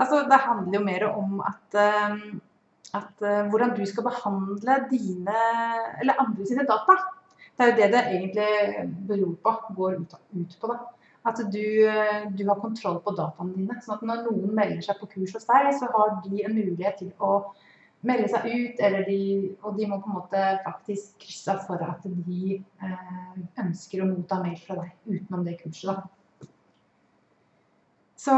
Altså, 0.00 0.16
det 0.30 0.38
handler 0.44 0.74
jo 0.78 0.82
mer 0.84 1.02
om 1.10 1.30
at, 1.44 1.68
eh, 1.76 2.10
at 2.96 3.14
eh, 3.26 3.46
hvordan 3.50 3.70
du 3.76 3.84
skal 3.86 4.04
behandle 4.06 4.74
dine 4.92 5.38
eller 6.00 6.14
andre 6.22 6.42
sine 6.46 6.64
data. 6.68 6.94
Det 7.60 7.66
er 7.66 7.72
jo 7.74 7.76
det 7.76 7.88
det 7.92 8.02
egentlig 8.08 8.84
beror 9.08 9.32
på, 9.44 9.50
går 9.76 9.98
ut, 10.00 10.14
ut 10.32 10.54
på. 10.60 10.68
da. 10.70 10.78
At 11.28 11.40
du, 11.52 11.66
du 12.38 12.46
har 12.48 12.60
kontroll 12.62 13.02
på 13.04 13.12
dataene 13.12 13.52
dine. 13.52 13.74
sånn 13.84 13.98
at 13.98 14.04
når 14.08 14.22
noen 14.30 14.54
melder 14.56 14.80
seg 14.86 14.96
på 14.96 15.08
kurs 15.10 15.34
hos 15.36 15.44
deg, 15.44 15.68
så 15.76 15.90
har 15.92 16.14
de 16.24 16.40
en 16.46 16.56
mulighet 16.56 16.96
til 17.02 17.10
å 17.20 17.34
melde 18.08 18.30
seg 18.32 18.46
ut, 18.48 18.80
de, 19.10 19.18
og 19.60 19.76
de 19.76 19.88
må 19.90 19.98
på 20.00 20.08
en 20.08 20.16
måte 20.22 20.44
faktisk 20.64 21.20
krysse 21.20 21.58
for 21.66 21.84
at 21.84 22.06
de 22.08 22.56
eh, 22.56 23.36
ønsker 23.60 24.00
å 24.00 24.08
motta 24.08 24.40
mail 24.40 24.56
fra 24.64 24.78
deg 24.80 25.18
utenom 25.18 25.44
det 25.44 25.58
kurset. 25.60 25.92
da. 25.92 26.19
Så, 28.20 28.34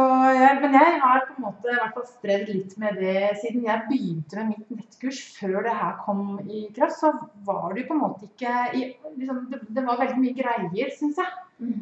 men 0.62 0.76
jeg 0.76 0.98
har 1.02 1.24
på 1.26 1.32
en 1.34 1.44
måte 1.48 1.70
i 1.72 1.74
hvert 1.74 1.96
fall 1.96 2.04
strevd 2.06 2.50
litt 2.52 2.74
med 2.78 3.00
det 3.02 3.32
siden 3.40 3.64
jeg 3.66 3.86
begynte 3.88 4.38
med 4.38 4.52
mitt 4.52 4.68
nettkurs. 4.76 5.22
Før 5.34 5.64
det 5.66 5.72
her 5.74 5.96
kom 6.04 6.36
i 6.46 6.68
kraft, 6.76 7.00
så 7.00 7.10
var 7.48 7.72
det 7.72 7.82
jo 7.82 7.88
på 7.88 7.96
en 7.96 8.02
måte 8.04 8.28
ikke 8.28 8.52
i, 8.78 8.84
liksom, 9.16 9.40
det, 9.50 9.58
det 9.74 9.84
var 9.88 9.98
veldig 9.98 10.20
mye 10.22 10.36
greier, 10.38 10.92
syns 10.94 11.18
jeg. 11.18 11.32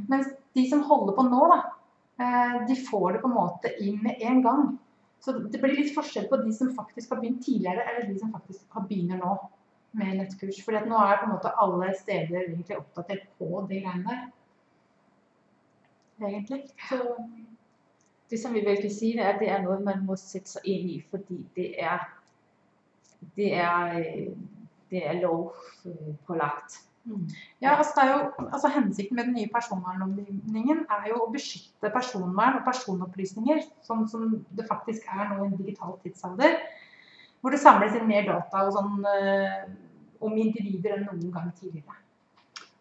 Mens 0.08 0.30
de 0.56 0.64
som 0.70 0.86
holder 0.88 1.18
på 1.18 1.26
nå, 1.28 1.42
da, 1.52 1.58
eh, 2.24 2.56
de 2.70 2.78
får 2.86 3.18
det 3.18 3.20
på 3.20 3.28
en 3.28 3.36
måte 3.36 3.74
inn 3.84 4.00
med 4.06 4.24
en 4.30 4.40
gang. 4.48 4.64
Så 5.20 5.36
det 5.52 5.60
blir 5.60 5.76
litt 5.76 5.92
forskjell 5.92 6.30
på 6.30 6.40
de 6.40 6.56
som 6.56 6.72
faktisk 6.76 7.12
har 7.12 7.20
begynt 7.20 7.44
tidligere, 7.44 7.84
eller 7.84 8.08
de 8.08 8.16
som 8.22 8.32
faktisk 8.32 8.64
har 8.78 8.88
begynner 8.88 9.20
nå 9.20 9.36
med 10.00 10.22
nettkurs. 10.22 10.64
At 10.72 10.88
nå 10.88 11.04
er 11.04 11.20
på 11.20 11.28
en 11.28 11.34
måte 11.34 11.52
alle 11.60 11.92
steder 12.00 12.46
egentlig 12.46 12.80
oppdatert 12.80 13.28
på 13.36 13.66
de 13.68 13.84
greiene 13.84 14.08
der. 14.08 14.28
Egentlig. 16.20 16.64
Så 16.88 17.04
Det 18.30 18.38
som 18.38 18.54
vi 18.54 18.62
vel 18.66 18.78
kan 18.82 18.92
si, 18.94 19.12
det 19.16 19.24
er, 19.24 19.34
at 19.34 19.42
det 19.42 19.50
er 19.50 19.62
noe 19.64 19.80
man 19.82 20.04
må 20.06 20.16
sette 20.18 20.52
seg 20.52 20.68
inn 20.70 20.92
i, 20.92 21.00
fordi 21.10 21.40
det 21.56 21.72
er, 21.82 22.04
det 23.36 23.50
er, 23.58 23.96
øh, 23.98 24.36
det 24.90 25.02
er 25.06 25.18
lovpålagt. 25.24 26.78
Ja, 27.62 27.76
altså 27.76 27.92
det 27.96 28.02
er 28.04 28.10
jo, 28.12 28.46
altså 28.52 28.68
Hensikten 28.68 29.16
med 29.16 29.24
den 29.24 29.34
nye 29.34 29.50
personvernlovgivningen 29.54 30.82
er 30.92 31.08
jo 31.10 31.22
å 31.24 31.30
beskytte 31.32 31.90
personvern 31.94 32.58
og 32.60 32.66
personopplysninger, 32.66 33.62
sånn 33.86 34.04
som 34.10 34.36
det 34.56 34.66
faktisk 34.68 35.08
er 35.08 35.30
nå 35.30 35.40
i 35.40 35.48
en 35.48 35.56
digital 35.56 35.96
tidsalder. 36.04 36.58
Hvor 37.40 37.54
det 37.54 37.62
samles 37.62 37.96
inn 37.96 38.08
mer 38.08 38.28
data 38.28 38.66
og 38.66 38.74
sånn, 38.76 39.00
eh, 39.08 39.64
om 40.20 40.36
individer 40.36 40.98
enn 40.98 41.06
noen 41.08 41.32
gang 41.32 41.48
tidligere. 41.56 41.96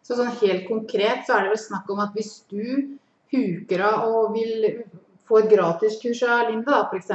Så 0.04 0.18
sånn 0.18 0.34
helt 0.42 0.66
konkret 0.68 1.24
så 1.26 1.38
er 1.38 1.46
det 1.46 1.54
vel 1.54 1.62
snakk 1.62 1.88
om 1.92 2.02
at 2.04 2.12
hvis 2.16 2.42
du 2.50 2.98
huker 3.32 3.84
av 3.86 4.04
og 4.10 4.34
vil 4.34 4.66
få 5.30 5.40
et 5.40 5.50
gratiskurs 5.52 6.22
av 6.26 6.50
Linda, 6.50 6.82
da, 6.82 6.90
f.eks. 6.90 7.10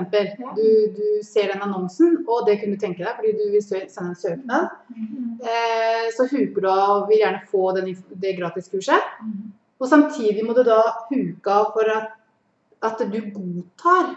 Du, 0.56 0.67
du 0.95 1.08
ser 1.25 1.51
den 1.51 1.63
annonsen, 1.65 2.21
og 2.28 2.47
det 2.47 2.60
kunne 2.62 2.78
du 2.78 2.82
tenke 2.82 3.04
deg 3.04 3.17
fordi 3.19 3.34
du 3.36 3.45
vil 3.54 3.63
sende 3.65 4.08
en 4.08 4.19
søknad. 4.19 4.75
Eh, 5.43 6.06
så 6.15 6.28
huker 6.32 6.63
du 6.63 6.69
av 6.71 6.91
og 7.01 7.10
vil 7.12 7.23
gjerne 7.23 7.43
få 7.51 7.71
den, 7.78 7.91
det 8.21 8.38
gratiskurset. 8.39 9.15
Og 9.75 9.89
samtidig 9.91 10.45
må 10.45 10.56
du 10.56 10.63
da 10.67 10.82
huke 11.10 11.51
av 11.51 11.73
for 11.75 11.91
at, 11.91 12.13
at 12.86 13.01
du 13.12 13.17
godtar 13.36 14.13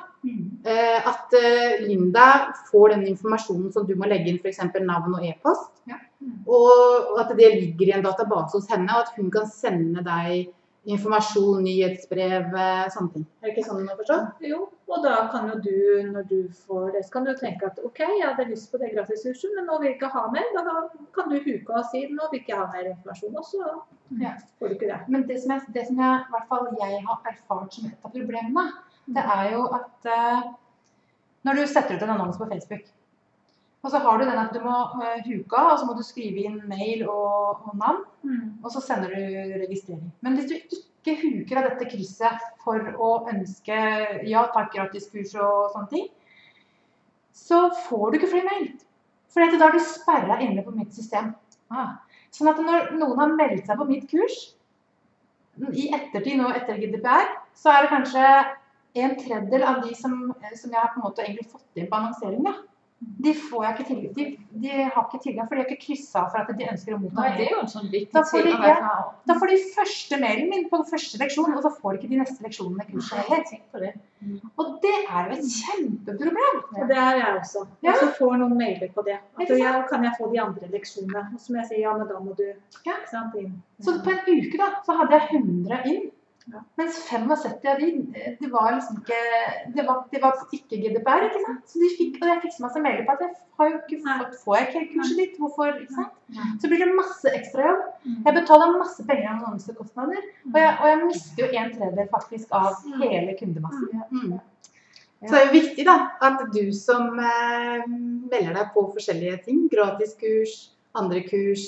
eh, 0.62 1.08
at 1.10 1.34
eh, 1.34 1.80
Linda 1.82 2.28
får 2.70 2.94
den 2.94 3.08
informasjonen 3.10 3.72
som 3.74 3.86
du 3.88 3.96
må 3.98 4.06
legge 4.10 4.30
inn, 4.30 4.38
f.eks. 4.38 4.62
navn 4.78 5.18
og 5.18 5.26
e-post. 5.26 5.72
Og 6.48 7.18
at 7.20 7.34
det 7.38 7.50
ligger 7.54 7.90
i 7.90 7.96
en 7.98 8.06
database 8.06 8.58
hos 8.58 8.70
henne, 8.70 8.90
og 8.94 9.06
at 9.06 9.18
hun 9.18 9.32
kan 9.34 9.50
sende 9.50 10.06
deg 10.06 10.48
informasjon, 10.88 11.60
nyhetsbrev, 11.66 12.46
eh, 12.56 12.86
sånne 12.94 13.12
ting. 13.12 13.24
Er 13.42 13.48
det 13.50 13.54
ikke 13.56 13.66
sånn 13.68 13.88
å 13.92 13.96
forstå? 13.98 14.16
Jo, 14.48 14.60
og 14.88 15.02
da 15.04 15.16
kan 15.32 15.50
jo 15.52 15.58
du, 15.64 15.74
når 16.14 16.28
du 16.30 16.38
får 16.64 16.92
det, 16.94 17.02
så 17.06 17.12
kan 17.16 17.26
du 17.28 17.32
tenke 17.36 17.68
at 17.68 17.78
OK, 17.84 18.00
jeg 18.00 18.24
hadde 18.24 18.46
lyst 18.50 18.70
på 18.72 18.80
det 18.80 18.90
gratiskurset, 18.94 19.52
men 19.56 19.68
nå 19.68 19.76
vil 19.82 19.90
jeg 19.90 19.98
ikke 19.98 20.10
ha 20.14 20.24
mer. 20.32 20.48
Da 20.56 20.64
kan 21.16 21.28
du 21.32 21.36
huke 21.44 21.76
og 21.76 21.84
si 21.90 22.06
nå 22.08 22.30
vil 22.30 22.38
jeg 22.40 22.46
ikke 22.46 22.60
ha 22.62 22.66
mer 22.72 22.88
informasjon, 22.94 23.36
og 23.36 23.44
så 23.44 23.64
Ja. 24.20 24.32
får 24.58 24.68
du 24.68 24.74
ikke 24.78 24.88
det. 24.88 25.00
Men 25.08 25.26
det 25.28 25.42
som, 25.42 25.52
jeg, 25.52 25.74
det 25.74 25.86
som 25.86 25.98
jeg, 26.00 26.20
i 26.24 26.32
hvert 26.32 26.48
fall 26.48 26.68
jeg 26.80 27.02
har 27.04 27.18
erfart 27.32 27.74
som 27.74 27.86
et 27.90 28.04
av 28.04 28.10
problemene, 28.14 28.70
det 29.08 29.24
er 29.24 29.52
jo 29.52 29.66
at 29.76 30.08
uh, 30.08 30.48
når 31.44 31.54
du 31.54 31.66
setter 31.66 31.96
ut 31.96 32.02
en 32.02 32.14
annonse 32.16 32.38
på 32.40 32.48
Facebook, 32.48 32.86
og 33.84 33.92
så 33.92 34.00
har 34.02 34.18
du 34.18 34.24
den 34.26 34.40
at 34.40 34.54
du 34.54 34.58
må 34.64 34.74
uh, 34.98 35.20
huke 35.26 35.58
av, 35.58 35.72
og 35.72 35.78
så 35.80 35.86
må 35.86 35.94
du 35.94 36.02
skrive 36.06 36.44
inn 36.48 36.58
mail 36.70 37.04
og, 37.06 37.62
og 37.62 37.76
navn, 37.78 38.02
og 38.62 38.72
så 38.74 38.82
sender 38.82 39.14
du 39.14 39.54
registrering. 39.62 40.10
Men 40.20 40.38
hvis 40.38 40.48
du 40.50 40.56
ikke 40.58 41.14
huker 41.22 41.60
av 41.60 41.68
dette 41.70 41.88
krysset 41.92 42.42
for 42.64 42.90
å 42.98 43.10
ønske 43.30 43.78
ja, 44.26 44.44
takk, 44.54 44.72
gratiskurs 44.74 45.36
og 45.38 45.70
sånne 45.76 45.92
ting, 45.92 46.08
så 47.38 47.68
får 47.86 48.10
du 48.10 48.18
ikke 48.18 48.32
flere 48.34 48.50
mail. 48.50 48.68
For 49.30 49.58
da 49.60 49.68
er 49.68 49.76
du 49.76 49.84
sperra 49.84 50.38
inne 50.42 50.64
på 50.66 50.74
mitt 50.74 50.94
system. 50.96 51.30
Ah. 51.70 52.00
Sånn 52.34 52.50
at 52.50 52.60
når 52.60 52.94
noen 52.98 53.20
har 53.20 53.34
meldt 53.38 53.68
seg 53.68 53.78
på 53.78 53.86
mitt 53.88 54.08
kurs, 54.10 54.38
i 55.74 55.88
ettertid 55.94 56.38
nå 56.38 56.50
etter 56.54 56.78
GDPR, 56.78 57.30
så 57.58 57.72
er 57.72 57.84
det 57.84 57.92
kanskje 57.92 58.24
en 58.98 59.14
tredjedel 59.18 59.64
av 59.66 59.80
de 59.84 59.94
som, 59.98 60.14
som 60.54 60.72
jeg 60.72 60.80
har 60.80 60.92
på 60.94 61.00
en 61.00 61.06
måte 61.06 61.24
egentlig 61.24 61.48
fått 61.50 61.80
inn 61.80 61.88
på 61.90 61.98
annonsering, 61.98 62.44
da. 62.46 62.54
De, 62.98 63.30
får 63.34 63.64
jeg 63.64 63.74
ikke 63.74 63.84
tilgang, 63.88 64.14
de, 64.14 64.24
de 64.62 64.70
har 64.82 65.04
ikke 65.04 65.20
tilgang, 65.22 65.46
for 65.46 65.54
de 65.54 65.62
har 65.62 65.68
ikke 65.68 65.84
kryssa 65.84 66.24
for 66.32 66.40
at 66.40 66.58
de 66.58 66.66
ønsker 66.66 66.96
å 66.96 66.98
motta 66.98 67.22
mail. 67.22 67.36
det 67.38 67.46
jo 67.52 67.60
en 67.62 67.70
sånn 67.70 67.92
Da 68.10 68.22
får 68.26 68.48
de-. 68.48 68.80
Da 69.30 69.36
får 69.38 69.52
de 69.52 69.58
første 69.76 70.18
mailen 70.18 70.50
min 70.50 70.66
på 70.72 70.80
den 70.80 70.88
første 70.90 71.20
leksjon, 71.22 71.54
og 71.54 71.62
så 71.62 71.70
får 71.76 71.94
de 71.94 72.00
ikke 72.00 72.10
de 72.10 72.20
neste 72.24 72.46
leksjonene 72.46 72.82
i 72.82 72.90
kurset 72.90 73.30
heller. 73.30 73.94
Og 74.58 74.74
det 74.82 74.96
er 75.04 75.30
jo 75.30 75.38
et 75.38 75.54
kjempeproblem. 75.54 76.60
Og 76.74 76.90
det 76.90 76.98
er 77.04 77.22
jeg 77.22 77.38
også. 77.38 77.64
Ja. 77.86 77.94
Og 77.94 78.02
så 78.02 78.10
får 78.18 78.36
noen 78.42 78.58
mailer 78.58 78.90
på 78.98 79.06
det. 79.06 79.18
At 79.38 79.54
jeg, 79.54 79.86
kan 79.92 80.06
jeg 80.08 80.18
få 80.18 80.30
de 80.34 80.42
andre 80.42 80.74
leksjonene? 80.74 81.24
Og 81.36 81.42
som 81.46 81.60
jeg 81.60 81.70
sier, 81.70 81.84
ja, 81.86 81.94
men 81.94 82.10
da 82.10 82.18
må 82.18 82.34
du 82.38 82.46
Ja. 82.88 82.98
Så 83.78 83.94
på 84.02 84.10
en 84.10 84.26
uke 84.26 84.58
da, 84.58 84.72
så 84.82 84.98
hadde 84.98 85.20
jeg 85.20 85.38
100 85.38 85.84
inn. 85.92 86.08
Mens 86.80 86.98
75 87.10 87.66
av 87.68 87.80
de, 87.80 87.88
det 88.40 88.48
var 88.52 88.70
liksom 88.72 89.00
ikke 89.02 89.18
Det 89.74 89.84
var, 89.84 90.04
det 90.12 90.20
var 90.22 90.38
ikke 90.56 90.78
GDPR, 90.80 91.26
ikke 91.26 91.42
sant. 91.44 91.64
Så 91.68 91.82
de 91.82 91.90
fikk, 91.98 92.18
og 92.22 92.30
jeg 92.30 92.42
fikk 92.44 92.54
så 92.56 92.64
masse 92.64 92.82
meldinger 92.84 93.08
på 93.08 93.16
at 93.16 93.24
jeg 93.24 93.34
har 93.58 93.70
jo 93.70 93.80
ikke 93.80 93.98
fått, 94.06 94.38
får 94.44 94.56
jeg 94.56 94.68
ikke 94.68 94.84
kurset 94.94 95.20
ditt, 95.20 95.34
hvorfor, 95.42 95.74
ikke 95.82 95.96
sant. 95.98 96.14
Så 96.62 96.70
blir 96.70 96.84
det 96.84 96.94
masse 96.96 97.32
ekstrajobb. 97.40 97.82
Jeg 98.06 98.36
betaler 98.38 98.78
masse 98.78 99.04
penger 99.10 99.26
i 99.26 99.32
annonsekostnader, 99.34 100.30
og 100.52 100.60
jeg, 100.62 100.76
og 100.78 100.86
jeg 100.92 101.02
mister 101.04 101.44
jo 101.44 101.50
en 101.50 101.74
tredjedel 101.74 102.08
faktisk 102.14 102.56
av 102.60 102.70
hele 103.02 103.36
kundemassen. 103.40 104.06
Mm. 104.14 104.38
Så 105.18 105.34
det 105.34 105.38
er 105.40 105.46
jo 105.48 105.58
viktig 105.58 105.84
da, 105.88 105.98
at 106.22 106.42
du 106.54 106.64
som 106.76 107.18
eh, 107.18 107.86
melder 107.90 108.54
deg 108.54 108.72
på 108.74 108.86
forskjellige 108.94 109.40
ting, 109.48 109.64
gratiskurs, 109.72 110.68
andre 110.96 111.24
kurs, 111.26 111.64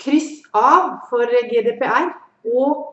kryss 0.00 0.42
av 0.56 1.06
for 1.08 1.32
GDPR, 1.50 2.12
og 2.52 2.89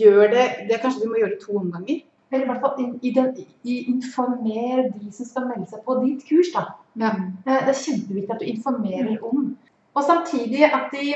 gjør 0.00 0.28
det, 0.32 0.44
det 0.70 0.80
kanskje 0.82 1.04
du 1.04 1.10
må 1.12 1.20
gjøre 1.20 1.34
det 1.36 1.44
to 1.44 1.56
omganger. 1.60 2.02
Eller 2.32 2.44
i 2.44 2.48
hvert 2.48 2.62
fall 2.64 2.80
in- 2.82 3.92
informer 3.94 4.88
de 4.94 5.12
som 5.12 5.26
skal 5.26 5.46
melde 5.48 5.68
seg 5.70 5.84
på 5.86 5.98
ditt 6.02 6.24
kurs. 6.28 6.50
da. 6.54 6.64
Ja. 6.98 7.12
Det 7.44 7.58
er 7.70 7.82
kjempeviktig 7.82 8.34
at 8.34 8.40
du 8.40 8.48
informerer 8.50 9.24
om. 9.24 9.56
Og 9.94 10.02
samtidig 10.02 10.64
at 10.64 10.90
de, 10.92 11.14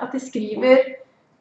at 0.00 0.12
de 0.12 0.20
skriver 0.20 0.76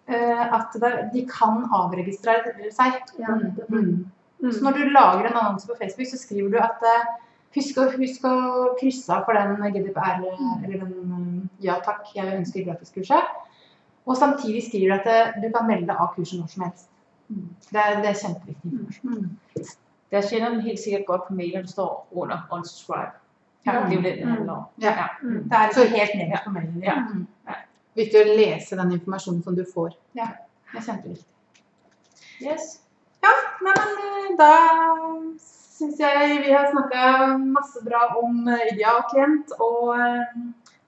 uh, 0.09 0.45
at 0.59 0.77
de 1.13 1.25
kan 1.27 1.65
avregistrere 1.71 2.71
seg. 2.71 3.01
Ja. 3.19 3.35
Mm. 3.67 4.05
Mm. 4.39 4.51
Så 4.51 4.63
når 4.63 4.71
du 4.71 4.87
lager 4.89 5.27
en 5.27 5.37
annonse 5.37 5.67
på 5.67 5.77
Facebook, 5.81 6.07
så 6.07 6.17
skriver 6.17 6.49
du 6.49 6.57
at 6.57 6.81
uh, 6.81 7.11
husk, 7.55 7.77
å, 7.77 7.89
husk 7.97 8.25
å 8.25 8.35
krysse 8.79 9.13
av 9.13 9.25
for 9.27 9.37
den 9.37 9.73
GDPR, 9.75 10.23
eller 10.63 10.77
den 10.85 10.93
eh, 11.17 11.65
ja 11.67 11.77
takk, 11.85 12.07
jeg 12.15 12.37
ønsker 12.39 12.65
gratiskurset. 12.67 13.35
Og 14.05 14.17
samtidig 14.17 14.63
skriver 14.67 14.87
du 14.87 14.99
at 14.99 15.07
eh, 15.11 15.41
du 15.43 15.47
kan 15.53 15.67
melde 15.67 15.87
deg 15.89 15.99
av 15.99 16.13
kurset 16.15 16.39
når 16.39 16.49
som 16.53 16.63
helst. 16.65 16.87
Det 17.71 17.79
er, 17.79 18.01
det 18.03 18.09
er 18.09 18.21
kjempeviktig 18.23 18.71
Mm. 19.03 19.37
Det 20.11 20.29
tjener 20.29 20.49
den 20.49 20.61
helt 20.61 20.79
sikkert 20.79 21.05
godt 21.05 21.27
på 21.27 21.33
mailen 21.33 21.61
det 21.61 21.69
står 21.71 22.07
under 22.11 22.47
unsubscribe. 22.51 23.11
Ja. 23.65 23.71
Det 23.71 23.79
er 23.79 23.95
jo 23.95 24.01
det, 24.01 24.15
det 24.15 24.27
handler 24.27 24.53
om. 24.53 24.63
Ja. 24.81 25.07
Mm. 25.23 25.43
Det 25.43 25.57
er 25.57 25.73
så 25.73 25.85
helt 25.87 26.15
nederst 26.15 26.43
på 26.43 26.51
mailen 26.51 26.83
Ja. 26.83 26.95
Ja. 26.95 27.03
Mm. 27.13 27.27
Viktig 27.95 28.19
å 28.19 28.35
lese 28.35 28.75
den 28.79 28.91
informasjonen 28.91 29.43
som 29.43 29.55
du 29.55 29.63
får. 29.73 29.93
Ja, 30.15 30.27
Det 30.71 30.79
er 30.79 30.85
kjempeviktig. 30.85 31.27
Yes. 32.41 32.81
Nei, 33.23 33.33
men 33.61 33.79
eh, 33.79 34.27
da 34.39 34.51
syns 35.77 35.99
jeg 35.99 36.41
vi 36.45 36.51
har 36.51 36.67
snakka 36.71 37.37
masse 37.37 37.83
bra 37.85 38.01
om 38.23 38.47
eh, 38.47 38.67
idealklient 38.73 39.55
og 39.59 39.95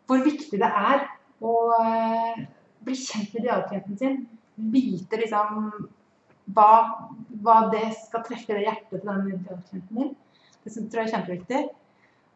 hvor 0.07 0.23
viktig 0.25 0.59
det 0.59 0.69
er 0.69 1.07
å 1.43 1.53
bli 2.85 2.95
kjent 2.97 3.33
med 3.33 3.43
idealklienten 3.43 3.99
sin. 3.99 4.17
Vite 4.73 5.19
liksom 5.19 5.71
hva, 6.55 6.71
hva 7.43 7.55
det 7.73 7.87
skal 8.01 8.25
treffe 8.27 8.57
det 8.57 8.65
hjertet 8.67 8.99
til 8.99 9.07
den 9.07 9.31
idealklienten 9.31 10.01
din. 10.01 10.11
Det 10.63 10.73
tror 10.75 11.01
jeg 11.01 11.09
er 11.09 11.15
kjempeviktig. 11.17 11.63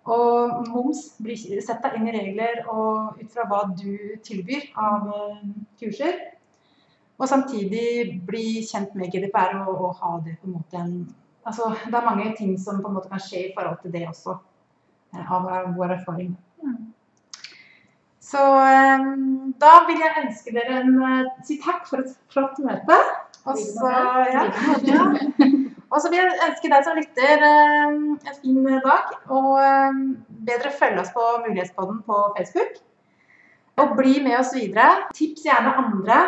Og 0.07 0.67
moms, 0.71 1.03
sett 1.19 1.83
deg 1.83 1.97
inn 1.97 2.07
i 2.07 2.15
regler 2.15 2.61
og 2.71 3.19
ut 3.19 3.31
fra 3.33 3.43
hva 3.49 3.65
du 3.75 4.15
tilbyr 4.23 4.69
av 4.79 5.07
eh, 5.11 5.45
kurser. 5.81 6.19
Og 7.17 7.27
samtidig 7.27 8.19
bli 8.27 8.61
kjent 8.63 8.95
med 8.95 9.11
GDPR 9.11 9.57
og, 9.65 9.73
og 9.75 9.99
ha 9.99 10.13
det 10.23 10.37
på 10.39 10.49
en 10.49 10.59
måte 10.59 10.83
en 10.83 10.99
Altså, 11.47 11.69
det 11.85 11.95
er 11.95 12.03
mange 12.03 12.33
ting 12.35 12.57
som 12.59 12.81
på 12.83 12.89
en 12.89 12.97
måte 12.97 13.07
kan 13.07 13.21
skje 13.23 13.45
i 13.45 13.51
forhold 13.55 13.77
til 13.79 13.93
det 13.93 14.01
også, 14.09 14.33
eh, 15.15 15.29
av 15.31 15.69
vår 15.77 15.93
erfaring. 15.95 16.33
Så 18.27 18.43
eh, 18.59 19.05
da 19.61 19.73
vil 19.87 20.01
jeg 20.03 20.23
ønske 20.23 20.53
dere 20.55 20.81
en 20.81 20.97
eh, 20.99 21.29
Si 21.47 21.59
takk 21.63 21.85
for 21.87 22.03
et 22.03 22.15
flott 22.33 22.59
møte. 22.63 22.97
Og 23.47 23.59
så, 23.61 23.91
ja, 24.33 24.41
ja. 24.83 25.05
vil 26.11 26.17
jeg 26.17 26.39
ønske 26.49 26.71
deg 26.73 26.83
som 26.83 26.97
lytter 26.99 27.45
eh, 27.47 27.85
en 27.87 28.41
fin 28.41 28.67
dag. 28.83 29.13
Og 29.31 29.53
bedre 30.49 30.73
følge 30.75 31.05
oss 31.05 31.13
på 31.15 31.23
Mulighetspodden 31.45 32.03
på 32.09 32.19
Facebook. 32.35 32.75
Og 33.77 33.95
bli 33.95 34.17
med 34.25 34.41
oss 34.41 34.51
videre. 34.57 35.07
Tips 35.15 35.45
gjerne 35.47 35.77
andre 35.85 36.19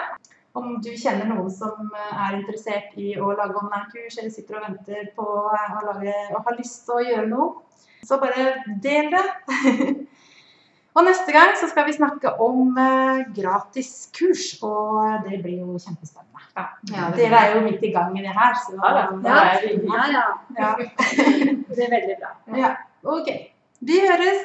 om 0.57 0.79
du 0.83 0.89
kjenner 0.97 1.27
noen 1.29 1.51
som 1.53 1.91
er 1.93 2.35
interessert 2.35 2.95
i 2.99 3.13
å 3.21 3.29
lage 3.37 3.59
online-kurs, 3.59 4.17
eller 4.17 4.31
sitter 4.33 4.57
og 4.57 4.65
venter 4.65 5.11
på 5.15 5.23
å 5.23 5.83
lage, 5.85 6.15
og 6.33 6.47
har 6.47 6.57
lyst 6.57 6.81
til 6.87 6.97
å 6.97 7.03
gjøre 7.05 7.27
noe, 7.29 7.83
så 8.03 8.17
bare 8.19 8.47
del 8.83 9.11
det. 9.13 9.25
Og 10.99 11.05
neste 11.07 11.31
gang 11.31 11.53
så 11.55 11.67
skal 11.71 11.85
vi 11.87 11.93
snakke 11.95 12.33
om 12.43 12.75
eh, 12.75 13.19
gratis 13.35 14.09
kurs, 14.17 14.57
og 14.61 15.23
det 15.23 15.39
blir 15.43 15.61
jo 15.61 15.77
kjempespennende. 15.79 16.43
Ja. 16.57 16.65
Ja, 16.91 17.05
Dere 17.15 17.39
er 17.39 17.55
jo 17.55 17.61
midt 17.63 17.83
i 17.87 17.91
gang 17.93 18.11
med 18.13 18.27
det 18.27 18.33
her, 18.35 18.57
så 18.65 18.75
ja, 18.75 18.89
da 19.23 19.37
er 19.53 19.61
det 19.63 19.69
ja, 19.87 20.03
ja. 20.59 20.73
det 21.75 21.85
er 21.85 21.91
veldig 21.95 22.17
bra. 22.19 22.31
Ja. 22.59 22.73
OK. 23.03 23.31
Vi 23.79 24.01
høres. 24.09 24.43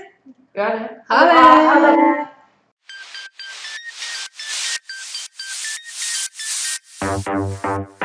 Ha. 0.54 0.70
Ha 1.10 1.18
det. 1.26 1.34
Ha 1.42 1.74
det. 1.82 1.92
Ha 7.02 7.78
det. 7.98 8.03